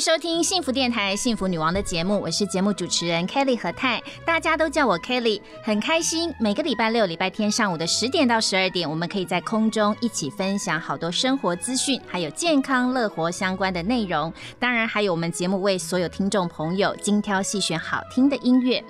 [0.00, 6.34] 收听幸福电台《幸福女王》的节目，我是节目主持人 Kelly 何泰，大家都叫我 Kelly，很开心。
[6.40, 14.32] 每个礼拜六、礼拜天上午的十点到十二点，我们可以在空中一起分享好多生活资讯，还有健康乐活相关的内容。
[14.58, 18.82] 当然，还有我们节目为所有听众朋友精挑细选好听的音乐。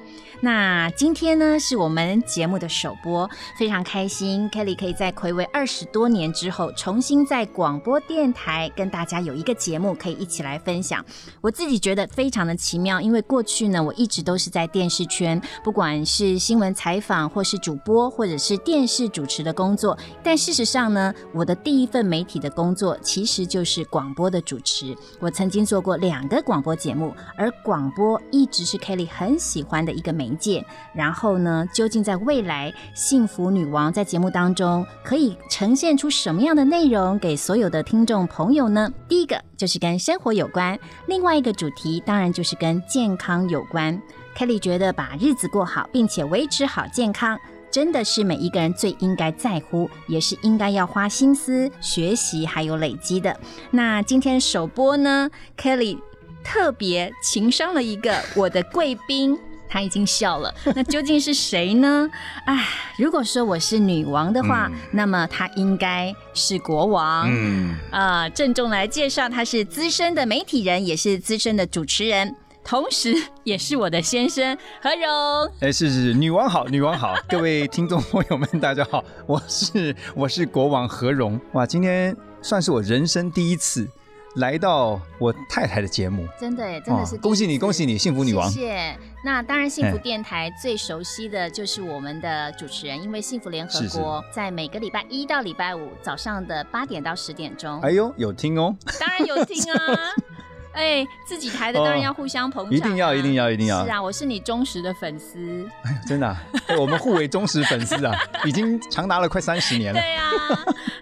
[0.42, 10.99] 那今天呢，是我们节目的首播，非常开心，Kelly 可以在暌违二十多年之后，重新在广播电台跟大家有一个节目可以一起来分享。
[11.42, 19.96] 我自己觉得非常的奇妙，因为过去呢，我一直都是在电视圈，不管是新闻采访，或是主播，或者是电视主持的工作。
[20.24, 24.96] 但事实上呢，我的第一份媒体的工作其实就是广播的主持。
[25.20, 30.30] 我曾经做过两个广播节目，而广播一直是 Kelly 很喜欢的一个媒。
[30.40, 30.64] 介，
[30.94, 31.66] 然后呢？
[31.74, 38.90] 究竟在未来，幸福女王在节目当中可以呈现出什么样的内容给所有的听众朋友呢？
[39.08, 44.00] 第一个就是跟生活有关，另外一个主题当然就是跟健康有关。
[44.34, 47.38] Kelly 觉得把日子过好，并且维持好健康，
[47.70, 53.38] 真的是每一个人最应该在乎，也是应该要花心思学习还有累积的。
[53.70, 55.98] 那今天首播呢，Kelly
[56.42, 59.38] 特别情商了一个我的贵宾。
[59.70, 62.10] 他已经笑了，那究竟是谁呢？
[62.44, 62.66] 哎，
[62.98, 67.28] 如果说我是女王的话，那么他应该是国王。
[67.30, 73.14] 嗯啊，郑重来介绍，他是资深的媒体人，也是资深的主持人，同时
[73.44, 75.52] 也是我的先生何荣。
[75.60, 81.40] 哎，是是，女王好，女王好， 各位听众朋友们，大家好，我是我是国王何荣。
[81.52, 83.88] 哇，今天算是我人生第一次。
[84.36, 88.48] 来到我太太的节目，真的哎，真的是恭喜你，恭喜你，幸福女王。
[88.50, 88.98] 谢谢。
[89.24, 97.80] 那当然，幸福电台最熟悉的就是我们的主持人，因为幸福联合国在每个礼拜一到礼拜五早上的八点到十点钟。
[97.80, 99.78] 哎呦，有听哦，当然有听啊。
[100.72, 103.84] 哎，自己台的当然要互相捧场，一定要，一定要，一定要。
[103.84, 105.68] 是啊，我是你忠实的粉丝。
[105.82, 106.36] 哎，真的，
[106.78, 108.16] 我们互为忠实粉丝啊，
[108.46, 110.00] 已经长达了快三十年了。
[110.00, 110.30] 对啊，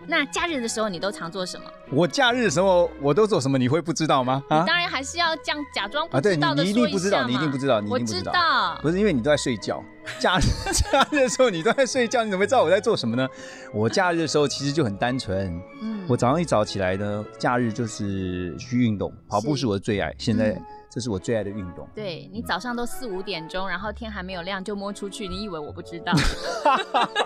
[0.06, 1.64] 那假日的时候你都常做什么？
[1.90, 3.58] 我假日的时候我都做什么？
[3.58, 4.42] 你会不知道吗？
[4.48, 8.78] 啊，当然还是要这样假装不知道的你一定不知道，你一定不知道，你一定不知道。
[8.80, 9.82] 不是因为你都在睡觉。
[10.18, 10.42] 假日
[10.72, 13.28] 假日的时候你都在睡觉，你怎么会知道我在做什么呢？
[13.72, 15.60] 我假日的时候其实就很单纯。
[15.80, 20.14] 嗯，我早上一早起来呢，假日就是去运动，跑步是我的最爱。
[20.18, 20.60] 现在
[20.90, 21.86] 这是我最爱的运动。
[21.94, 26.12] 对你早上都四五点钟，然后天还没有亮就摸出去，你以为我不知道？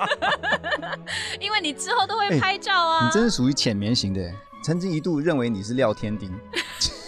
[1.41, 3.07] 因为你之后都会拍照啊。
[3.07, 4.21] 你真是属于浅眠型的，
[4.63, 6.31] 曾经一度认为你是廖天丁。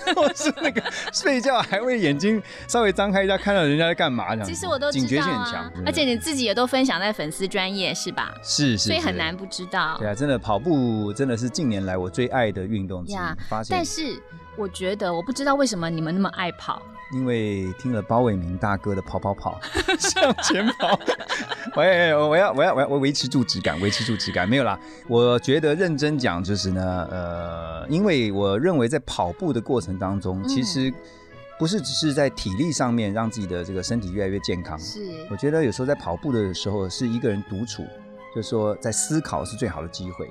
[0.17, 0.83] 我是那个
[1.13, 4.45] 睡觉还会眼睛稍微张开一下，看到人家在干嘛这样。
[4.49, 8.35] 其实我都警觉性很强，而且你自己也都分享在粉丝专业是吧？
[8.43, 9.97] 是是，所以很难不知道。
[9.99, 13.17] 对啊，真的跑步真的是近年来我最爱的运动之一。
[13.49, 14.21] 发现，但是
[14.57, 16.81] 我觉得我不知道为什么你们那么爱跑。
[17.13, 19.61] 因为听了包伟明大哥的跑跑跑
[19.99, 20.99] 向前跑，
[21.77, 24.79] 喂，我要我要我要我维持住质感，维持住质感，没有啦。
[25.07, 30.93] 我觉得认真讲就是呢，呃，因为我认为在跑步的过程当中，其实
[31.59, 34.79] 不是只是在体力上面让自己的这个身体越来越健康。
[34.79, 35.01] 是，
[35.31, 37.85] 我觉得有时候在跑步的时候是一个人独处，
[38.35, 40.29] 就是说在思考是最好的机会。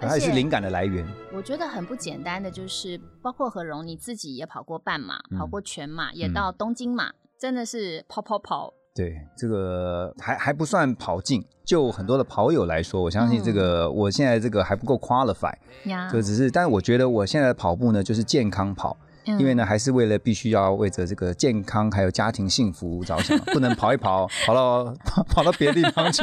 [0.00, 1.06] 呀，而且是灵感的来源。
[1.32, 8.74] 我觉得很不简单的就是，包括何荣你自己也跑过半马，跑过全马，也到东京马，真的是跑跑跑。
[8.94, 11.44] 对，这个还还不算跑进。
[11.64, 15.52] 就很多的跑友来说，我相信这个我现在这个还不够 qualify。
[15.86, 18.96] 呀，就只是，但是我觉得我现在的跑步呢，就是健康跑。
[19.24, 24.94] 因为呢，还是为了必须要为着这个健康还有家庭幸福着想，不能跑一跑跑到
[25.28, 26.22] 跑到别的地方去，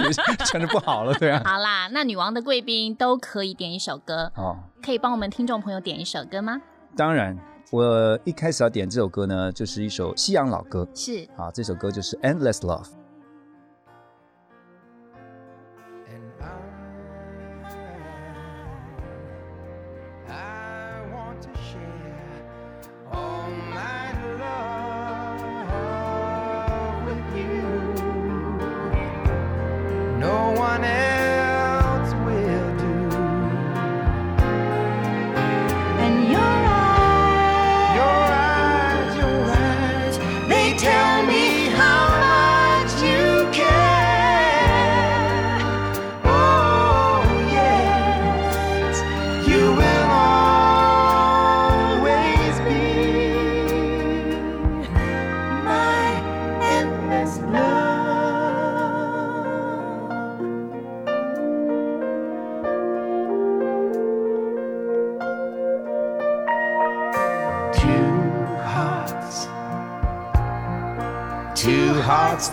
[0.52, 1.42] 真的不好了，对啊。
[1.46, 6.62] 好啦，那女王的贵宾都可以点一首歌哦，可以帮我们听众朋友点一首歌吗？
[6.96, 7.38] 当然，
[7.72, 12.84] 我一开始要点这首歌呢，就是一首西洋老歌，是啊，这首歌就是《Endless Love》。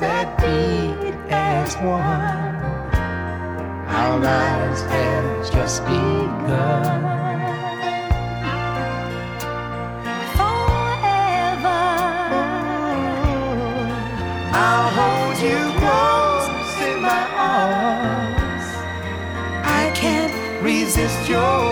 [0.01, 2.55] That beat as one.
[3.89, 7.03] Our lives have just begun.
[10.39, 11.83] Forever,
[14.55, 18.67] I'll hold you close in my arms.
[19.65, 21.68] I can't resist your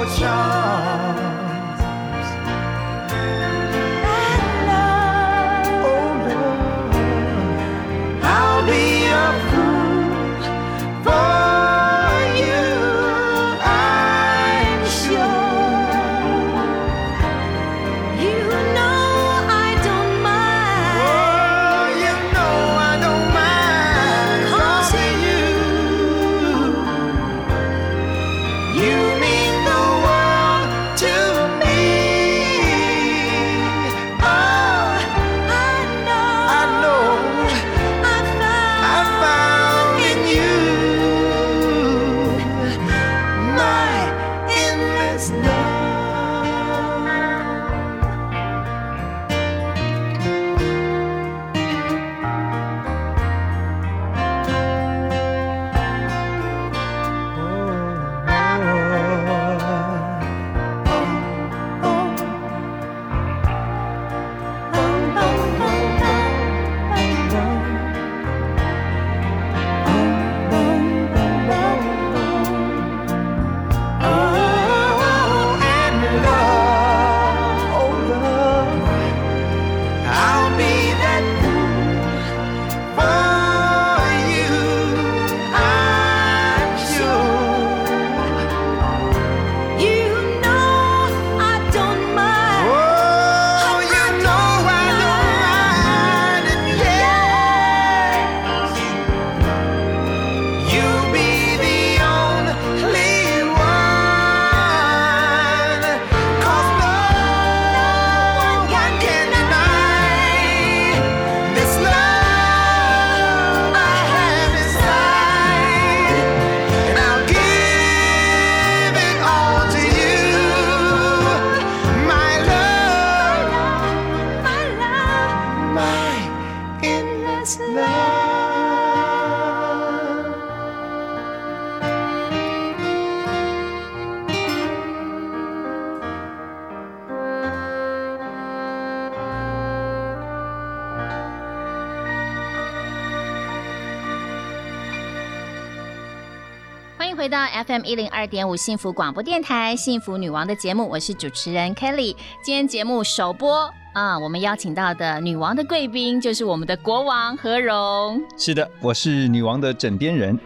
[147.67, 152.15] FM 一零二点五幸福广播电台幸福女王的节目，我是主持人 Kelly。
[152.43, 158.23] 今天节目首播啊，我们邀请到的女王的贵宾就是我们的国王何荣。
[158.37, 160.39] 是的，我是女王的枕边人。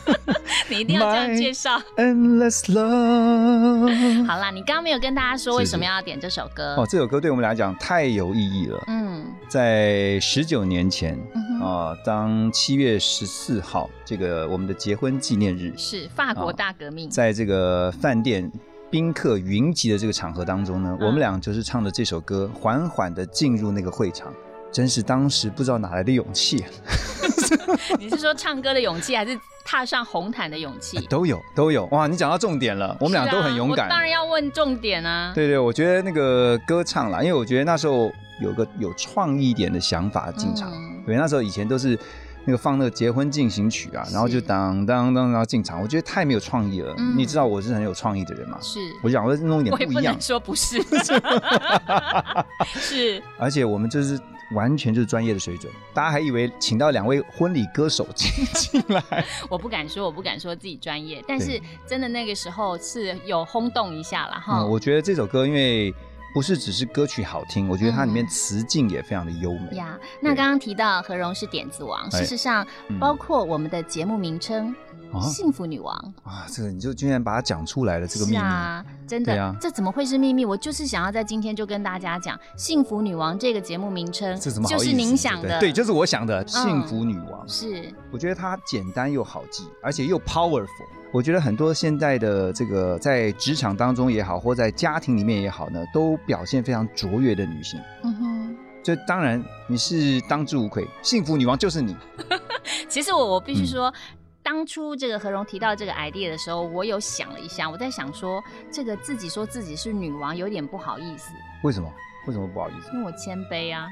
[0.68, 1.80] 你一定要这样介绍。
[1.96, 4.26] Endless love。
[4.26, 6.86] 好啦，你刚刚没有跟大家说为什么要点这首歌哦？
[6.88, 8.84] 这首歌对我们来讲太有意义了。
[8.86, 11.18] 嗯，在十九年前。
[11.60, 18.50] 啊，当七月十四号这个我们的结婚纪念日是法国大革命，在这个饭店
[18.90, 24.32] 宾客云集的这个场合当中呢，我们俩就是唱着这首歌，缓缓的进入那个会场，
[24.72, 26.64] 真是当时不知道哪来的勇气。
[28.00, 30.98] 你是说唱歌的勇气，还是踏上红毯的勇气？
[31.08, 31.84] 都有，都有。
[31.92, 33.88] 哇，你讲到重点了，我们俩都很勇敢。
[33.88, 35.32] 当然要问重点啊。
[35.34, 38.10] 对对，我觉得那个歌唱啦，因为我觉得那时候。
[38.40, 40.72] 有个有创意一点的想法进场，
[41.06, 41.98] 对，那时候以前都是
[42.44, 46.94] 那个放那个结婚进行曲啊，然后就当当当然后进场，我觉得太没有创意了。
[47.16, 48.58] 你知道我是很有创意的人嘛？
[48.62, 50.18] 是，我想我弄一点不一样。
[50.20, 50.80] 说不是，
[52.66, 54.18] 是，而且我们就是
[54.54, 59.24] 完全就是专业的水准，大家还以为请到两位婚礼歌手 进进来。
[59.50, 64.64] 我不敢说，我不敢说自己专业，但是真的那个时候是有轰动一下了哈。
[64.64, 65.94] 我觉得这首歌因为。
[66.32, 69.76] 不是只是歌曲好听，我觉得它里面词境也非常的优美。
[69.76, 69.98] 呀。
[70.20, 72.66] 那刚刚提到何荣是点子王，事实上
[73.00, 74.68] 包括我们的节目名称
[75.22, 75.96] 《幸福女王》
[76.28, 80.44] 啊，这个你就居然把它讲出来了，这个秘密啊，真的，这怎么会是秘密？
[80.44, 85.58] 我就是想要在今天就跟大家讲，《幸福女王》这个节目名称，这怎么就是您想的？
[85.58, 90.66] 对，就是我想的，《幸福女王》是，我觉得它简单又好记，而且又 powerful。
[91.12, 97.80] 我觉得很多现在的这个在职场当中也好，或在家庭里面也好呢，都表现非常卓越的女性。
[98.04, 101.96] 嗯哼，这当然你是当之无愧，幸福女王就是你。
[102.88, 103.92] 其实我我必须说，
[104.42, 111.32] 当初这个何荣提到这个 idea 的时候，我有想了一下，我在想说，这个自己说自己是女王有点不好意思。
[111.62, 111.92] 为什么？
[112.26, 112.90] 为什么不好意思？
[112.92, 113.88] 因为我谦卑啊。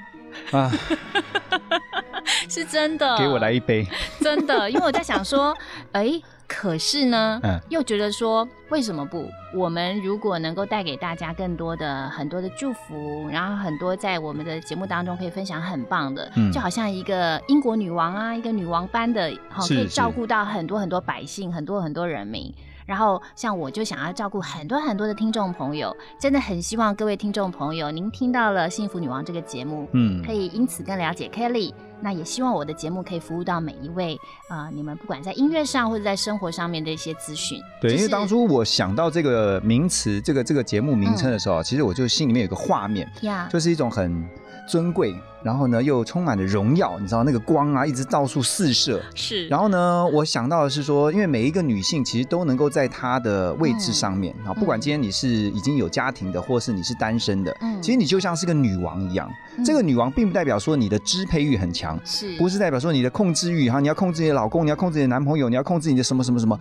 [0.52, 0.70] 啊。
[2.48, 3.86] 是真的，给我来一杯，
[4.20, 5.56] 真的，因为我在想说，
[5.92, 6.20] 哎。
[6.48, 9.30] 可是呢，嗯，又觉得说为什么不？
[9.54, 22.52] 我们如果能够带给大家更多的很多的祝福，然后很多在我们的节目当中可以分享很棒的，嗯，就好像一个英国女王啊，一个女王般的，好可以照顾到很多很多百姓，很多很多人民。
[22.88, 31.74] 然后像我就想要照顾很多很多的听众朋友，真的很希望各位听众朋友，您听到了《幸福女王》这个节目，嗯，可以因此更了解 Kelly。
[32.00, 34.16] 那也希望我的节目可以服务到每一位
[34.48, 37.60] 啊，你们不管在音乐上或者在生活上面的一些资讯。
[37.82, 43.06] 对，因为当初我想到这个名词，这个这个节目名称的时候，其实我就心里面有个画面，
[43.50, 44.26] 就是一种很。
[44.68, 49.00] 尊贵，然后呢又充满了荣耀，你知道那个光啊，一直到处四射。
[49.14, 49.48] 是。
[49.48, 59.28] 然后呢，我想到的是说，因为每一个女性其实都能够在她的位置上面啊，不管今天你是已经有家庭的，或是你是单身的，嗯，其实你就像是个女王一样。
[59.64, 63.80] 这个女王并不代表说你的支配欲很强，是不是代表说你的控制欲哈？
[63.80, 66.58] 你要控制你的老公，你要控制你的男朋友，你要控制你的什么什么什么？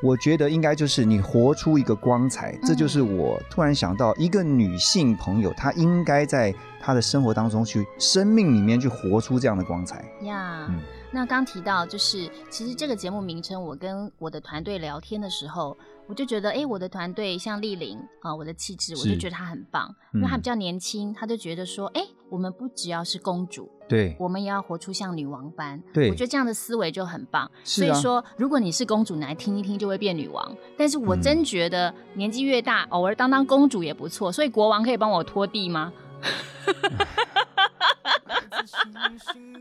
[0.00, 10.04] 我觉得应该就是你活出一个光彩，这就是我突然想到一个女性朋友，她应该在她的生活当中去生命里面去活出这样的光彩。
[10.22, 10.68] 呀，
[11.10, 15.76] 那刚提到就是其实这个节目名称，我跟我的团队聊天的时候。
[16.08, 25.78] 我就觉得，哎，我的团队像丽玲啊，我的气质，我就觉得她很棒，因为她比较年轻，她就觉得说，哎，我们不只要是公主，对，我们也要活出像女王般。
[25.92, 27.50] 对，我觉得这样的思维就很棒。
[27.62, 30.56] 所以说，如果你是公主，你来听一听就会变女王。
[30.78, 34.32] 但是我真觉得年纪越大，偶尔当当公主也不错。
[34.32, 35.92] 所以国王可以帮我拖地吗？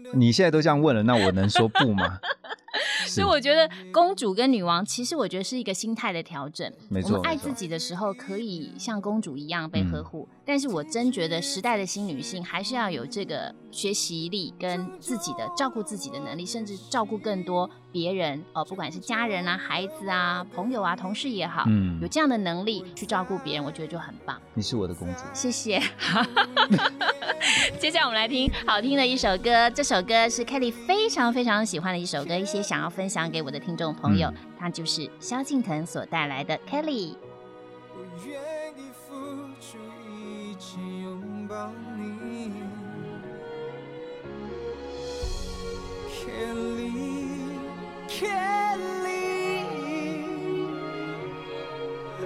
[0.13, 2.19] 你现在都这样问了，那我能说不吗？
[3.07, 6.71] 所以我觉得公主跟女王，其实我觉得是一个心态的调整。
[6.89, 24.39] 没错，爱自己的时候可以像公主一样被呵护，但是我真觉得时代的新女性还是要有这个学习力跟自己的照顾自己的能力，甚至照顾更多别人哦，不管是家人啊、孩子啊、朋友啊、同事也好，嗯，有这样的能力去照顾别人，我觉得就很棒。
[24.53, 25.81] 你是我的公主，谢谢。
[27.79, 37.15] 接下来我们来听好听的一首歌，这首歌是 Kelly 非常非常喜欢的一首歌，一些想要分享给我的听众朋友，他就是萧敬腾所带来的 Kelly。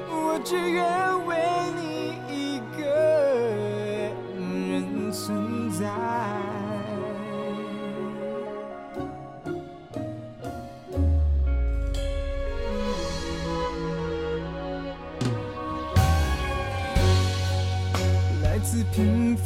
[0.10, 1.38] 我只愿为
[1.76, 2.82] 你一个。
[5.12, 6.61] 存在。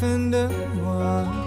[0.06, 0.48] 真的
[0.84, 1.45] 我，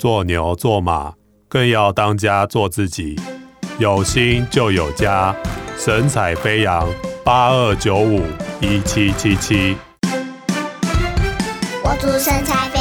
[0.00, 1.12] 做牛做马，
[1.46, 3.20] 更要当家做自己。
[3.78, 5.36] 有心就有家，
[5.76, 6.88] 神采飞扬。
[7.22, 8.22] 八二九五
[8.62, 9.76] 一七七七。
[11.84, 12.79] 我祝神采飞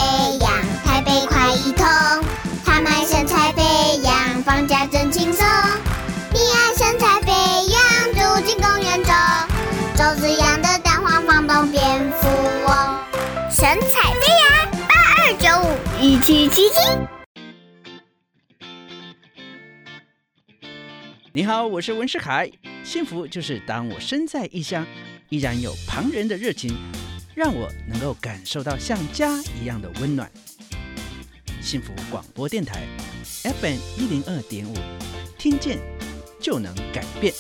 [16.30, 16.76] 五一七七七。
[21.34, 22.48] 你好，我是文世凯。
[22.84, 24.86] 幸福就是当我身在异乡，
[25.30, 26.78] 依然有旁人的热情，
[27.34, 30.32] 让我能够感受到像家一样的温暖。
[31.62, 32.86] 幸福广播电台
[33.44, 34.76] ，FM 一零二点五，
[35.36, 35.80] 听见
[36.40, 37.34] 就能改变。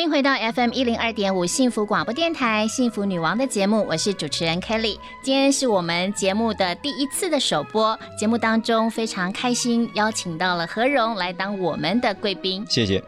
[0.00, 4.98] 欢迎回到 FM 一零二点五幸福广播电台幸福女王的节目，我是主持人 Kelly。
[5.22, 12.64] 今天是我们节目的第一次的首播，节目当中非常开心，邀请到了何荣来当我们的贵宾。
[12.66, 13.04] 谢谢，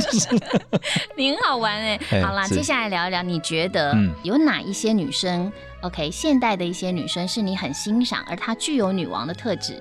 [1.16, 1.98] 您好玩哎。
[2.22, 5.50] 好啦，接下来聊一聊，你觉得有哪一些女生
[5.80, 9.78] ？OK，现代的一些女生是你很欣赏，而她具有女王的特质。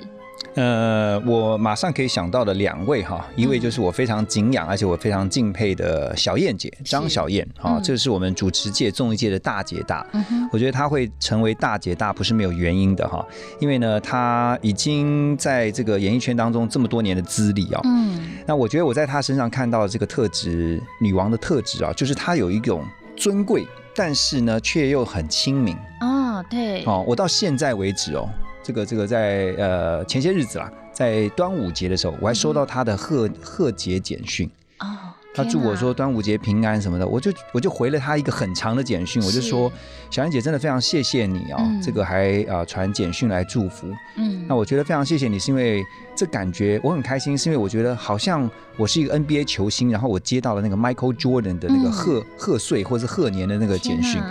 [0.56, 10.06] 呃，我马上可以想到的两位哈，一位就是我非常敬仰，而且我非常敬佩的小燕姐张小燕，哈，这是我们主持界综艺界的大姐大。
[10.52, 13.26] 我觉得她会成为大姐大不是没有原因的哈，
[13.60, 17.82] 因为呢，她已经在这个演艺圈当中这么多年的资历啊。
[17.86, 23.66] 嗯，那我觉得我在她身上看到这个特质，女王的特质啊，就是她有一种尊贵，
[23.96, 25.76] 但是呢，却又很亲民。
[26.02, 26.84] 哦，对。
[26.86, 28.30] 哦，我到现在为止哦。
[28.64, 34.50] 这个这个在呃前些日子啦，在端午节的时候，我还收到他的贺贺节简讯
[34.80, 34.88] 哦，
[35.36, 39.72] 他祝我说端午节平安什么的，我就我就回了他一个很长的简讯，我就说
[40.10, 45.84] 小燕姐真的非常谢谢你啊，这个还啊传简讯来祝福，嗯，那我觉得非常谢谢你，是因为
[46.16, 54.22] 这感觉我很开心，是因为我觉得好像我是一个 NBA 球星，然后我接到了那个 Michael Jordan 的那个贺贺岁或者是贺年的那个简讯。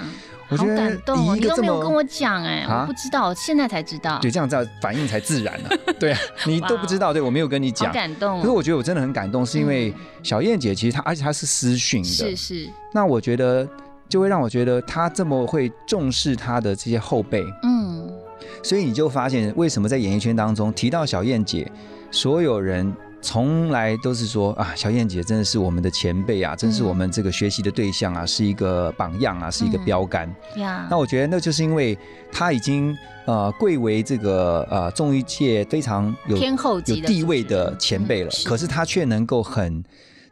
[0.56, 1.34] 好感动哦！
[1.34, 4.18] 你都没有跟我讲哎，我不知道，现在才知道。
[4.20, 5.68] 对，这样子反应才自然呢。
[5.98, 7.92] 对啊，你都不知道，对我没有跟你讲。
[7.92, 8.40] 感动。
[8.40, 12.08] 可是我觉得我真的很感动，是因为小燕姐其实她，而且她是私讯的。
[12.08, 12.68] 是是。
[12.92, 13.68] 那我觉得
[14.08, 17.44] 就会让我觉得她这么会重视她的这些后辈。
[17.62, 18.10] 嗯。
[18.62, 21.70] 所以你就发现，为什么在演艺圈当中提到小燕姐，
[22.10, 22.94] 所有人。
[23.22, 30.28] 从来都是说啊，小燕姐真的是我们的前辈啊，真是我们这个学习的对象啊，是一个榜样啊，是一个标杆。
[30.56, 31.96] 呀，那我觉得那就是因为
[32.32, 39.82] 她已经呃贵为这个呃综艺界非常有天后有地位的前辈了，可是她却能够很。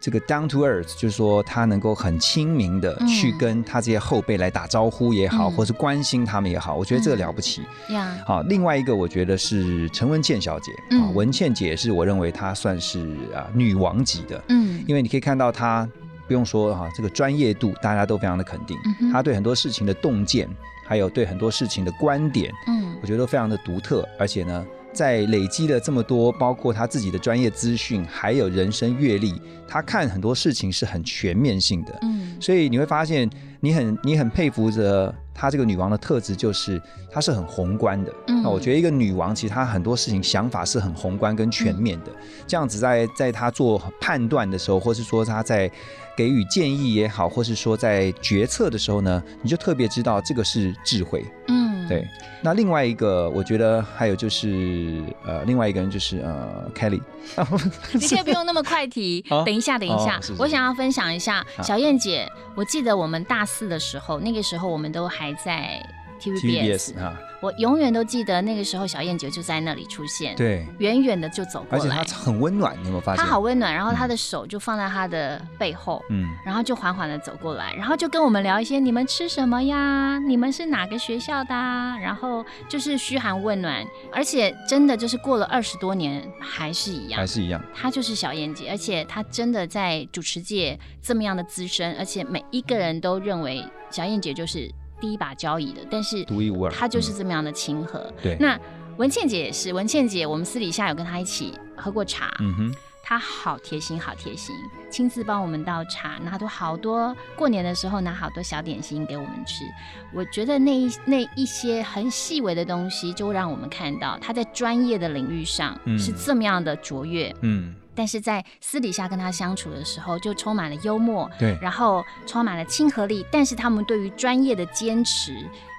[0.00, 7.62] 这个 down to earth 就是说，他能够很亲民的去跟他这些后辈来打招呼也好，或是关心他们也好，我觉得这个了不起。
[7.90, 8.16] 呀。
[8.26, 14.42] 好，另外一个我觉得是陈文茜小姐啊，文茜姐是我认为她算是啊女王级的。
[14.48, 15.86] 嗯，因为你可以看到她
[16.26, 18.78] 不用说哈，这个专业度大家都非常的肯定，
[19.12, 20.48] 她对很多事情的洞见，
[20.86, 24.64] 还有对很多事情的观点，嗯，我觉得都非常的独特，而且呢。
[24.92, 31.98] 在累积了这么多，包括他自己的专业资讯，还有人生阅历，他看很多事情是很全面性的。
[32.02, 33.28] 嗯，所以你会发现，
[33.60, 38.12] 你很你很佩服着她这个女王的特质，就是她是很宏观的。
[38.26, 42.10] 嗯，那我觉得一个女王其实她很多事情想法是很宏观跟全面的。
[42.46, 45.70] 这样子在在她做判断的时候，或是说她在
[46.16, 51.24] 给予建议也好，或是说在决策的时候呢，你就特别知道这个是智慧。
[51.48, 52.08] 嗯，对。
[52.40, 57.02] 那另外一个，我觉得还有就是，呃，另外一个人就是呃，Kelly。
[57.92, 62.26] 你可以不用那么快提， 等一下，等一下，我想要分享一下小燕姐。
[62.54, 65.84] 我记得我们大四的时候，那个时候我们都还在
[66.20, 67.18] TVBS 啊。
[67.40, 73.24] 我永远都记得那个时候，小燕姐就在那里出现，对，远远的就走过来，而且她很温暖，你有没有发现？
[73.24, 80.18] 她好温暖，然后她的手就放在她的背后，嗯，然后就缓缓的走过来，然后就跟我们聊一些你们吃什么呀？
[80.18, 81.54] 你们是哪个学校的？
[81.54, 94.70] 然后就是嘘寒问暖，而且真的就是过了二十多年还是一样，还是一样，她就是小燕姐，而且她真的在主持界这么样的资深，而且每一个人都认为小燕姐就是。
[95.00, 98.12] 第一把交椅的，但是独一无二，他就是这么样的亲和。
[98.22, 98.58] 对，那
[98.96, 102.34] 文倩姐也是，文倩姐，我们私底下有跟她一起喝过茶。
[102.40, 104.54] 嗯哼，她好贴心，好贴心，
[104.90, 109.64] 亲自帮我们倒茶，拿多好多过年的时候拿好多小点心给我们吃。
[110.12, 117.34] 我觉得那一那一些很细微的东西，就让我们看到她在专业的领域上是这么样的卓越。
[117.40, 117.74] 嗯。
[118.00, 123.26] 但是在私底下跟他相处的时候，就充满了幽默，对，然后充满了亲和力。
[123.30, 125.36] 但是他们对于专业的坚持，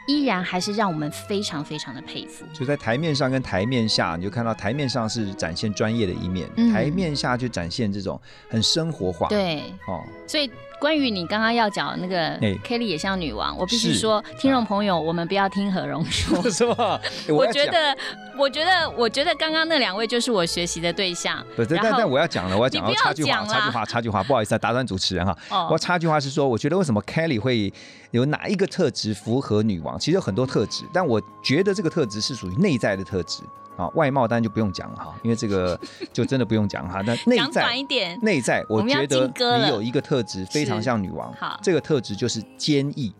[0.07, 2.45] 依然还是让我们非常非常的佩服。
[2.53, 10.47] 就在台面上跟台面下，你就看到台面上是展现专业的一面，嗯台面下就展现这种很生活化。，对，哦，所以
[10.81, 16.41] 关于你刚刚要讲的那个哎 Kelly 也像女王，我必须是说，听众朋友，我们不要听何荣说。
[16.49, 16.99] 是吗？
[17.29, 17.95] 欸我觉得，
[18.35, 21.37] 我觉得，我觉得刚刚那两位就是我学习的对象。
[21.55, 25.37] 不是，但但我要讲了，我要讲，你不要我插句话，插句话，插句话，不好意思啊，打断主持人哈。
[25.51, 27.71] 哦我要插句话是说，我觉得为什么 Kelly 会
[28.09, 29.99] 有哪一个特质符合女王？
[29.99, 33.43] 其实有很多特质，但我觉得这个特质是属于内在的特质
[33.81, 33.89] 啊。
[33.95, 35.79] 外貌当然就不用讲了哈，因为这个
[36.13, 37.01] 就真的不用讲哈。
[37.01, 43.13] 那内在一点，内在，我觉得你有一个特质非常像女王好，这个特质就是坚毅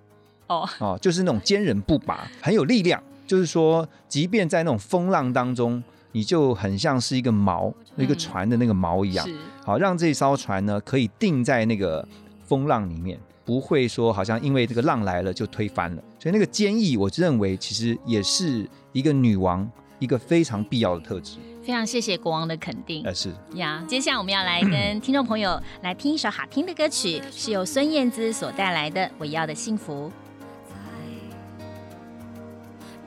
[0.47, 3.02] 哦，哦，就是那种坚韧不拔，很有力量。
[3.28, 9.26] 就是说，即便在那种风浪当中，你就很像是一个锚，一个嗯船的那个锚一样。
[9.63, 12.06] 好，让这艘船呢可以定在那个
[12.43, 16.04] 风浪里面，不会说好像因为这个浪来了就推翻了。
[16.19, 19.65] 所以那个坚毅，我认为其实也是一个女王
[20.01, 21.37] 一个非常必要的特质。
[21.63, 23.85] 非常谢谢国王的肯定呃，是呀。
[23.87, 30.09] 接下来我们要来跟听众朋友来听一首好听的歌曲，是由孙燕姿所带来的《我要的幸福》。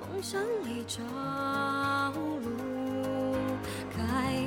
[0.00, 1.02] 梦想里找
[2.12, 3.34] 路
[3.90, 4.44] 开，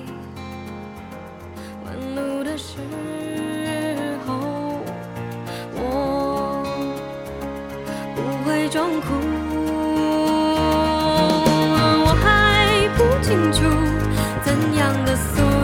[1.83, 2.77] 弯路的时
[4.25, 4.79] 候，
[5.75, 6.63] 我
[8.15, 9.46] 不会装哭。
[14.77, 15.56] 样的速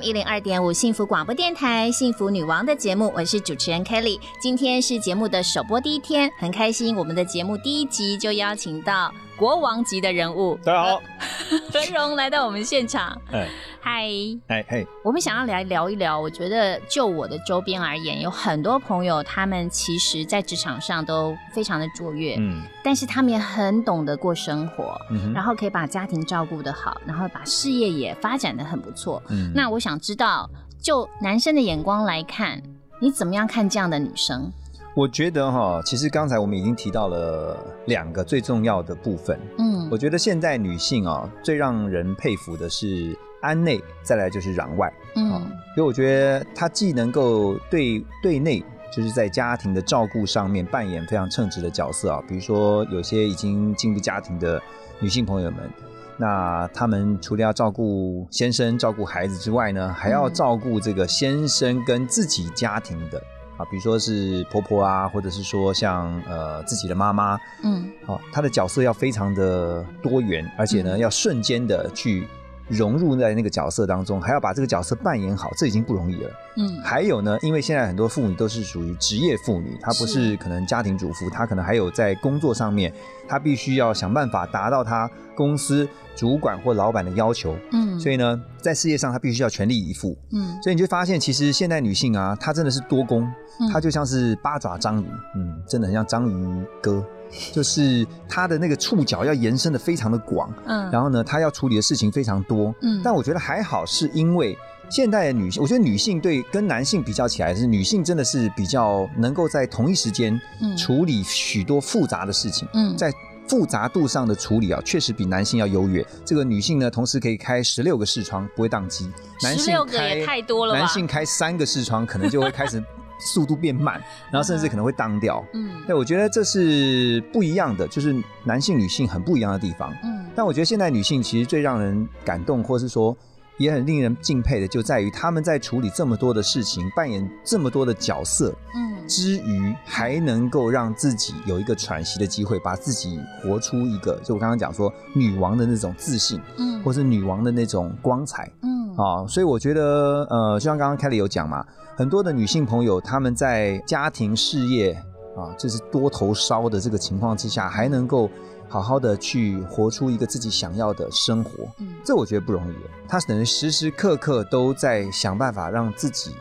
[0.00, 4.18] FM 一零二点五幸福广播电台幸福女王的节目，我是主持人 Kelly。
[4.40, 11.02] 今天是节目的首播第一天，很开心，我们的节目第一集就邀请到国王级的人物大家好，
[11.72, 13.20] 何荣来到我们现场。
[13.32, 13.48] 哎
[13.80, 14.06] 嗨，
[14.48, 29.22] 哎嘿，我们想要来聊一聊，我觉得就我的周边而言，有很多朋友他们其实在职场上都非常的卓越，嗯但是他们也很懂得过生活，嗯然后可以把家庭照顾得好，然后把事业也发展的很不错。
[29.30, 30.48] 嗯那我想知道，
[30.82, 32.62] 就男生的眼光来看，
[33.00, 34.52] 你怎么样看这样的女生？
[34.94, 39.38] 我觉得哈，其实刚才我们已经提到了两个最重要的部分。
[39.58, 44.92] 嗯我觉得现代女性啊，最让人佩服的是安内，再来就是攘外。
[45.16, 45.30] 嗯
[45.74, 52.22] 所以我觉得她既能够对对内，就是在家庭的照顾上面扮演非常称职的角色啊。
[52.28, 54.60] 比如说有些已经进入家庭的
[54.98, 55.70] 女性朋友们，
[56.16, 63.20] 那她们除了要照顾先生、照顾孩子之外呢，还要嗯照顾这个先生跟自己家庭的
[63.60, 67.90] 啊，比如说是婆婆啊，或者是说像呃自己的妈妈，嗯。
[68.06, 72.26] 哦，她的角色要非常的多元，而且呢，要瞬间的去
[72.70, 76.30] 融入在那个角色当中，还要把这个角色扮演好，这已经不容易了。
[76.56, 82.92] 嗯还有呢，因为现在很多妇女都是属于职业妇女，她不是可能家庭主妇，她可能还有在工作上面，
[83.28, 90.16] 她必须要想办法达到她公司主管或老板的要求，嗯，所以呢，在事业上她必须要全力以赴。
[90.32, 93.22] 嗯所以你就发现，其实现代女性啊，她真的是多功，
[93.60, 95.06] 嗯她就像是八爪章鱼，
[95.36, 97.04] 嗯，真的很像章鱼哥，
[97.52, 102.74] 就是她的那个触角要延伸的非常的广，嗯，然后呢，她要处理的事情非常多。
[102.82, 104.56] 嗯但我觉得还好，是因为
[104.90, 113.12] 现代的女性，我觉得女性对跟男性比较起来，是女性真的是比较能够在同一时间嗯处理许多复杂的事情，嗯在
[113.48, 116.06] 复杂度上的处理啊，确实比男性要优越。
[116.24, 119.10] 这个女性呢，同时可以开十六个视窗不会宕机，
[119.42, 122.80] 男性16个也开太多了男性开三个视窗可能就会开始
[123.20, 125.44] 速度变慢，然后甚至可能会当掉。
[125.54, 129.94] 嗯对，我觉得这是不一样的，就是男性女性很不一样的地方。
[130.02, 133.14] 嗯但我觉得现代女性其实最让人感动，或是说
[133.58, 138.90] 也很令人敬佩的，就在于他们在处理这么多的事情，扮演这么多的角色嗯。
[139.08, 146.80] 之余，还能够让自己有一个喘息的机会，把自己活出一个，就我刚刚讲说女王的那种自信，嗯。
[146.82, 148.50] 或是女王的那种光彩。
[148.62, 148.94] 嗯。
[148.96, 151.64] 啊，所以我觉得，呃，就像刚刚 Kelly 有讲嘛，
[151.96, 154.92] 很多的女性朋友，她们在家庭事业
[155.36, 158.30] 啊，就是多头烧的这个情况之下，还能够
[158.70, 162.88] 好好的去活出一个自己想要的生活，嗯这我觉得不容易的。
[163.08, 166.34] 她等于时时刻刻都在想办法让自己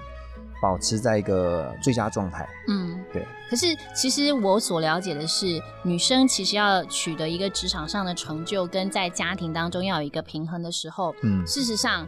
[0.62, 2.48] 保持在一个最佳状态。
[2.68, 3.28] 嗯，对。
[3.50, 3.65] 可是
[3.96, 12.08] 其实我所了解的是，女生其实要取得一个职场上的成就，跟在家庭当中要有一个平衡的时候，嗯事实上。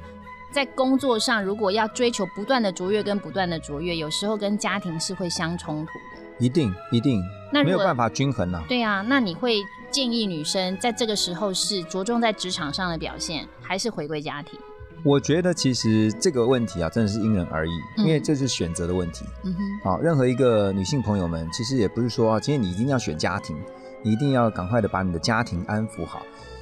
[0.53, 6.45] 在工作上，如果要追求不断的卓越跟不断的卓越，有时候跟家庭是会相冲突的。
[6.45, 8.63] 一定一定没有办法均衡啊。
[8.67, 9.57] 对啊，那你会
[9.89, 14.59] 建议女生在这个时候是着重在职场上的表现，还是回归家庭？
[15.03, 19.25] 我觉得其实这个问题啊，真的是因人而异，嗯因为这是选择的问题。
[19.43, 23.57] 嗯哼，好，任何一个女性朋友们，其实也不是说啊今天你一定要选家庭，
[24.03, 26.21] 你一定要赶快的把你的家庭安抚好。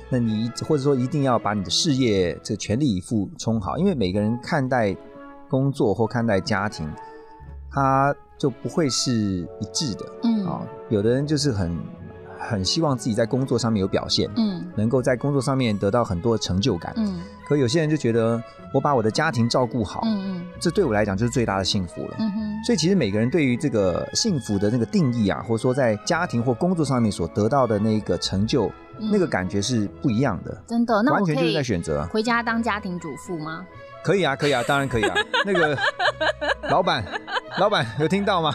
[0.09, 4.95] 那你或者说一定要把你的事业这全力以赴冲好，因为每个人看待
[5.49, 6.89] 工作或看待家庭，
[7.69, 10.61] 他就不会是一致的嗯啊。
[10.89, 11.77] 有的人就是很
[12.39, 16.93] 很希望自己在工作上面有表现，嗯能够在工作上面得到很多成就感。
[16.97, 22.15] 嗯可有些人就觉得我把我的家庭照顾好，嗯嗯这对我来讲就是最大的幸福了。
[22.19, 28.67] 嗯哼，所以其实每个人对于这个幸福的那个定义啊，或者说在家庭或工作上面所得到的那个成就，
[28.99, 30.55] 嗯那个感觉是不一样的。
[30.67, 33.65] 真的，那完全就是在选择啊回家当家庭主妇吗？
[34.09, 35.15] 可以啊，可以啊，当然可以啊。
[35.45, 35.77] 那个
[36.63, 37.05] 老板，
[37.59, 38.51] 老板有听到吗？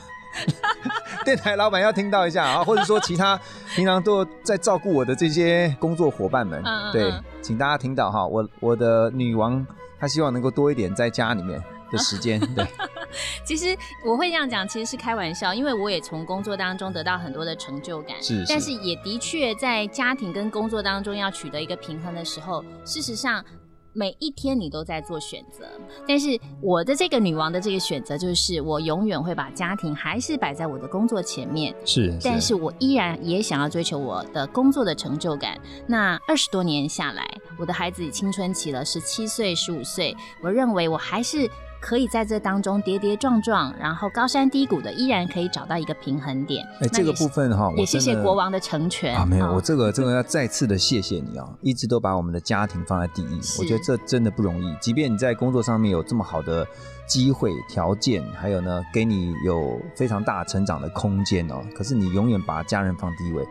[1.25, 3.41] 电台老板要听到一下啊，或者说其他
[3.77, 9.65] 平常都在照顾我的这些工作伙伴们，嗯嗯对嗯，请大家听到哈，我我的女王
[10.01, 11.63] 她希望能够多一点在家里面
[11.93, 12.67] 的时间，对，
[13.47, 18.21] 其实我会这样讲，其实是开玩笑，因为我也从工作当中得到很多的成就感。
[18.21, 23.45] 是但是也的确在家庭跟工作当中要取得一个平衡的时候，事实上。
[23.95, 25.65] 每一天你都在做选择，
[26.07, 35.57] 但是我的这个女王的这个选择就是，我永远会把家庭还是摆在我的工作前面，是，但是我依然也想要追求我的工作的成就感。
[35.87, 37.25] 那二十多年下来，
[37.57, 41.49] 我的孩子青春期了，十七岁、十五岁，我认为我还是
[41.85, 46.67] 可以在这当中跌跌撞撞，然后高山低谷的，依然可以找到一个平衡点。
[46.81, 54.75] 哎，这个部分哈，我也谢谢国王的成全啊，没有，哦我这个这个 要再次的谢谢你啊，一直都把我们的家庭放在第一，我觉得这真的不容易。
[54.81, 56.67] 即便你在工作上面有这么好的
[57.07, 63.47] 机会条件，还有呢，给你有非常大成长的空间哦，可是你永远把家人放第一位。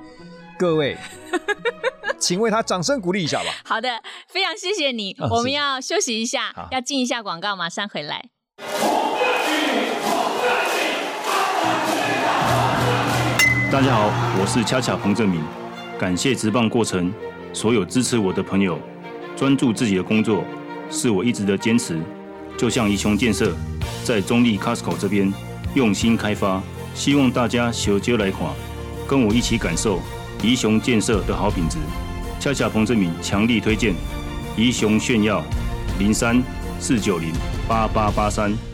[0.57, 0.97] 各位，
[2.23, 3.53] 请为他掌声鼓励一下吧。
[3.65, 5.11] 好的，非常谢谢你。
[5.19, 8.29] 啊我们要休息一下，要进一下广告，马上回来。
[13.69, 14.09] 大家好，
[14.39, 15.43] 我是恰恰彭正明，
[15.99, 17.13] 感谢职棒过程
[17.51, 18.79] 所有支持我的朋友，
[19.35, 20.45] 专注自己的工作
[20.89, 21.99] 是我一直的坚持。
[22.57, 23.53] 就像宜雄建设
[24.05, 25.29] 在中立 Costco 这边
[25.73, 26.63] 用心开发，
[26.95, 28.39] 希望大家小接来看，
[29.09, 29.99] 跟我一起感受
[30.41, 31.79] 宜雄建设的好品质。
[32.43, 33.95] 恰恰彭志明强力推荐
[34.57, 35.41] 怡雄炫耀
[35.97, 36.43] 零三
[36.77, 37.31] 四九零
[37.69, 38.72] 八八八三。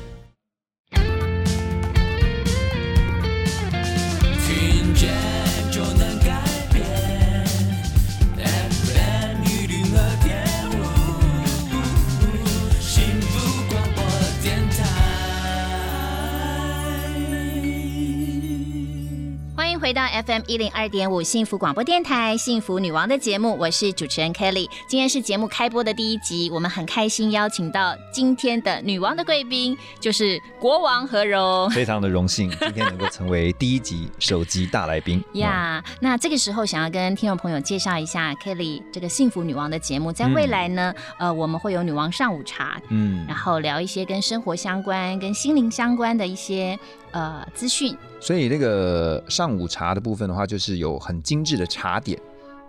[19.89, 24.69] 回到 FM 一零二点五幸福广播电台幸福女王的节目，我是主持人 Kelly。
[24.87, 31.67] 今天是节目开播的第一集，我们很开心邀请到今天的女王的贵宾，就是国王何荣。
[31.71, 35.23] 非常的荣幸， 今天能够成为第一集首集大来宾。
[35.33, 46.77] 呀那这个时候想要跟听众朋友介绍一下 Kelly 这个幸福女王的节目，在未来呢，呃，我们会有女王上午茶，嗯然后聊一些跟生活相关、跟心灵相关的一些
[47.11, 47.95] 呃资讯。
[48.19, 52.19] 所以那个上午茶的部分的话，就是有很精致的茶点，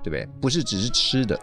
[0.03, 0.27] 对不对？
[0.41, 1.39] 不是只是吃的，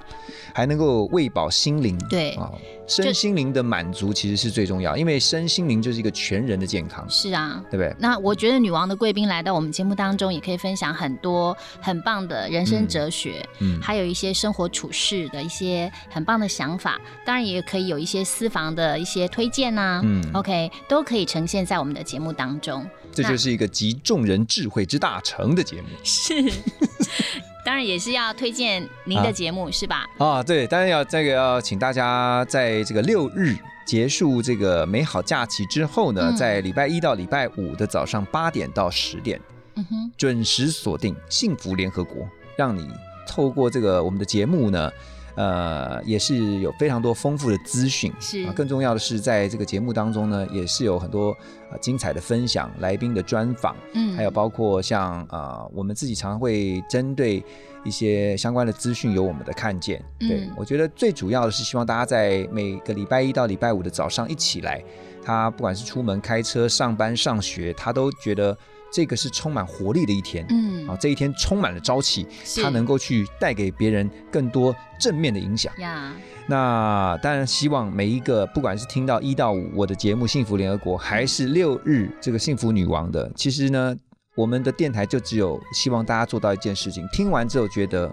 [0.54, 1.98] 还能够喂饱心灵。
[2.10, 2.52] 对啊，
[2.88, 7.96] 身心灵的满足其实是最重要，因为身心灵就是一个全人的健康，是啊，对不对？
[8.00, 17.00] 那我觉得女王的贵宾来到我们节目当中，也可以分享很多很棒的人生哲学，嗯还有一些生活处事的一些很棒的想法。
[17.26, 22.86] 当然，也可以有一些私房的一些推荐呐、嗯 OK，都可以呈现在我们的节目当中。
[23.14, 26.36] 这就是一个集众人智慧之大成的节目是
[27.68, 30.08] 当然也是要推荐您的节目，是吧？
[30.20, 30.42] 啊！
[30.42, 33.54] 对，当然要这个要请大家在这个六日
[33.86, 39.38] 结束这个美好假期之后呢，嗯在礼拜一到礼拜五的早上八点到十点，
[39.76, 42.26] 嗯哼，准时锁定幸福联合国，
[42.56, 42.90] 让你
[43.28, 44.90] 透过这个我们的节目呢，
[45.38, 48.12] 呃，也是有非常多丰富的资讯。
[48.20, 51.30] 是啊，更重要的是，在这个节目当中呢，也是有很多
[51.72, 57.44] 呃精彩的分享、来宾的专访，嗯还有包括像呃，我们自己常会针对
[57.84, 60.04] 一些相关的资讯有我们的看见。
[60.20, 64.84] 对、嗯我觉得最主要的是希望大家在每个礼拜一到礼拜五的早上一起来，
[65.24, 68.58] 他不管是出门开车、上班、上学，他都觉得
[68.92, 70.46] 这个是充满活力的一天。
[70.50, 70.88] 嗯。
[70.88, 72.62] 啊，这一天充满了朝气，是。
[72.62, 75.74] 他能够去带给别人更多正面的影响。
[75.80, 76.14] 呀，
[76.48, 83.96] 那当然，希望每一个不管是听到一到五我的节目《幸福联合国》，还是六日这个幸福女王的，其实呢，
[84.36, 88.10] 我们的电台就只有希望大家做到一件事情：听完之后觉得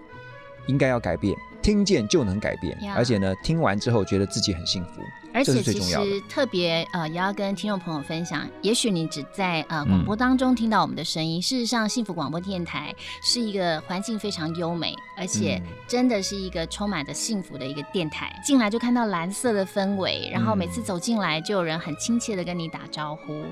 [0.67, 5.81] 应该要改变，听见就能改变，而且呢，听完之后觉得自己很幸福，这而且其。
[5.81, 18.33] 实特别呃，也要跟听众朋友分享，也许你只在呃嗯广播当中听到我们的声音，事实上，幸福广播电台是一个环境非常优美，而且嗯真的是一个充满着幸福的一个电台。
[18.43, 23.43] 进来就看到蓝色的氛围，然后每次嗯走进来就有人很亲切的跟你打招呼，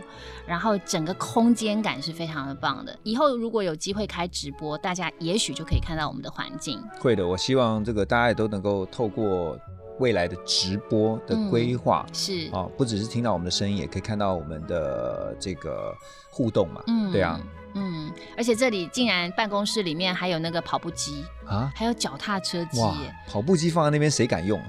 [0.48, 2.98] 然后整个空间感是非常的棒的。
[3.04, 6.82] 以后如果有机会开直播，大家也许就可以看到我们的环境。
[7.00, 9.58] 会的，我希望这个大家也都能够透过
[10.00, 12.06] 未来的直播的规划。
[12.14, 15.96] 是啊、不只是听到我们的声音，也可以看到我们的这个
[16.30, 16.84] 互动嘛。
[16.88, 17.40] 嗯对啊，
[17.76, 22.96] 嗯，而且这里竟然办公室里面还有那个跑步机，啊，还有脚踏车机哇，
[23.28, 24.68] 跑步机放在那边谁敢用啊？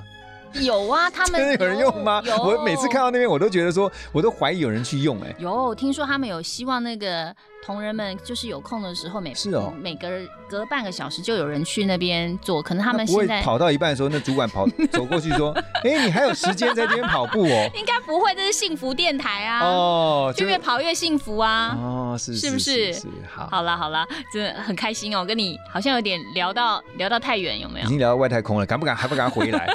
[0.60, 2.22] 有啊， 他们真的有人用吗？
[2.24, 7.34] 有我每次看到那边，我都觉得说，我都怀疑有人去用、哎，有，听说他们有希望那个
[7.64, 10.08] 同仁们就是有空的时候每是哦每隔
[10.48, 15.50] 隔半个小时就有人去那边做，可能他们现在跑到一半的时候，那主管跑 走过去说
[15.84, 21.76] ：“哎、你还有时间在这边跑步哦应该不会，这是幸福电台？”啊，哦，就越跑越幸福啊。
[21.80, 22.94] 哦，是是不是
[23.28, 27.88] 好，好啦好了，真的很开心哦，跟你好像有点聊到聊到太远，有没有已？
[27.88, 29.66] 经聊到外太空了，敢不敢还不敢回来？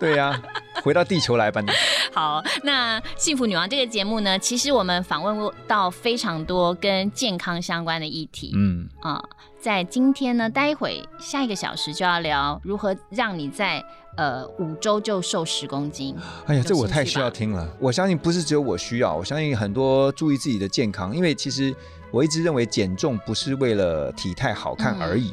[0.00, 0.42] 对呀、
[0.82, 1.68] 回到地球来吧你。
[2.12, 8.50] 好，那《幸福女王》这个节目呢，其实我们访问过到非常多跟健康相关的议题。
[8.56, 9.22] 嗯，啊、
[9.60, 13.84] 在今天呢，待会下一个小时就要聊如何让你在
[14.16, 16.16] 呃五周就瘦十公斤。
[16.46, 17.68] 哎呀，这我太需要听了。
[17.78, 21.74] 我相信不是只有我需要，我相信很多注意自己的健康，因为其实
[22.10, 25.32] 我一直认为减重不是为了体态好看而已。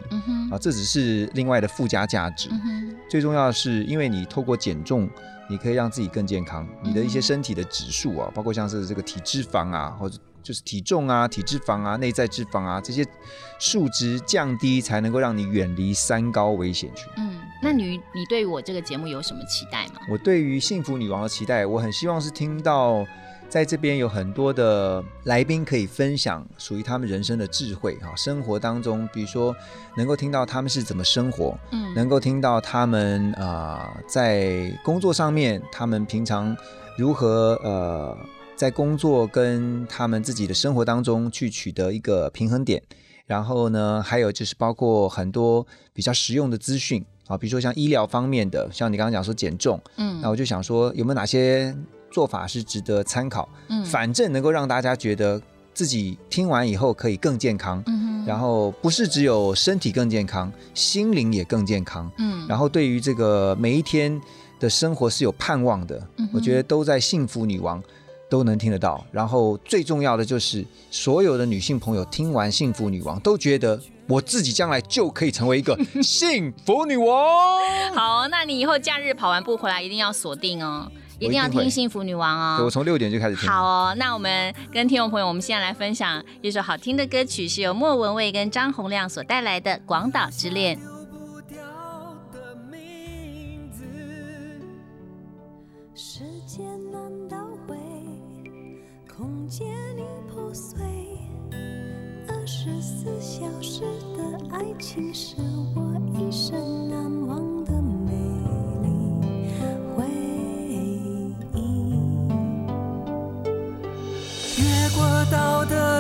[0.52, 2.50] 啊，这只是另外的附加价值。
[2.52, 5.10] 嗯，最重要的是，因为你透过减重，
[5.50, 13.06] 你可以让自己更健康，你的一些嗯身体的指数啊，包括像是这个体脂肪啊，或者就是体重啊、体脂肪啊、内在脂肪啊这些
[13.60, 17.06] 数值降低，才能够让你远离三高危险群。
[17.18, 20.00] 嗯，那你你对于我这个节目有什么期待吗？
[20.10, 23.06] 我对于幸福女王的期待，我很希望是听到。
[23.50, 29.56] 在这边有很多的来宾可以分享属于他们人生的智慧哈，生活当中，比如说
[29.96, 36.56] 能够听到他们是怎么生活，嗯能够听到他们啊、呃在工作上面，他们平常
[36.98, 38.18] 如何呃
[38.56, 42.84] 在工作跟他们自己的生活当中去取得一个平衡点。
[43.26, 51.76] 然后呢，还有就是包括很多比较实用的资讯啊，比如说像医疗方面的，像你刚刚讲说减重，嗯那我就想说有没有哪些
[52.12, 53.48] 做法是值得参考。
[53.70, 55.42] 嗯，反正能够让大家觉得
[55.74, 57.84] 自己听完以后可以更健康。
[57.88, 62.12] 嗯然后不是只有身体更健康，心灵也更健康。
[62.18, 64.22] 嗯，然后对于这个每一天
[64.60, 66.06] 的生活是有盼望的。
[66.18, 67.82] 嗯，我觉得都在幸福女王。
[68.30, 77.08] 都能听得到，然后最重要的就是所有的女性朋友听完《幸福女王》，都觉得我自己将来就可以成为一个 幸福女王。
[77.96, 80.92] 好，那你以后假日跑完步回来一定要锁定哦。
[81.20, 82.66] 一定要听《幸福女王》哦。
[82.66, 83.50] 我从六点就开始听。
[83.50, 90.78] 好哦，那我们跟听众朋友，我们现在来分享一首好听的歌曲，是由莫文蔚跟张洪亮所带来的《广岛之恋》。
[102.80, 103.82] 四小时
[104.16, 105.36] 的爱情，是
[105.76, 105.82] 我
[106.18, 107.57] 一生难忘。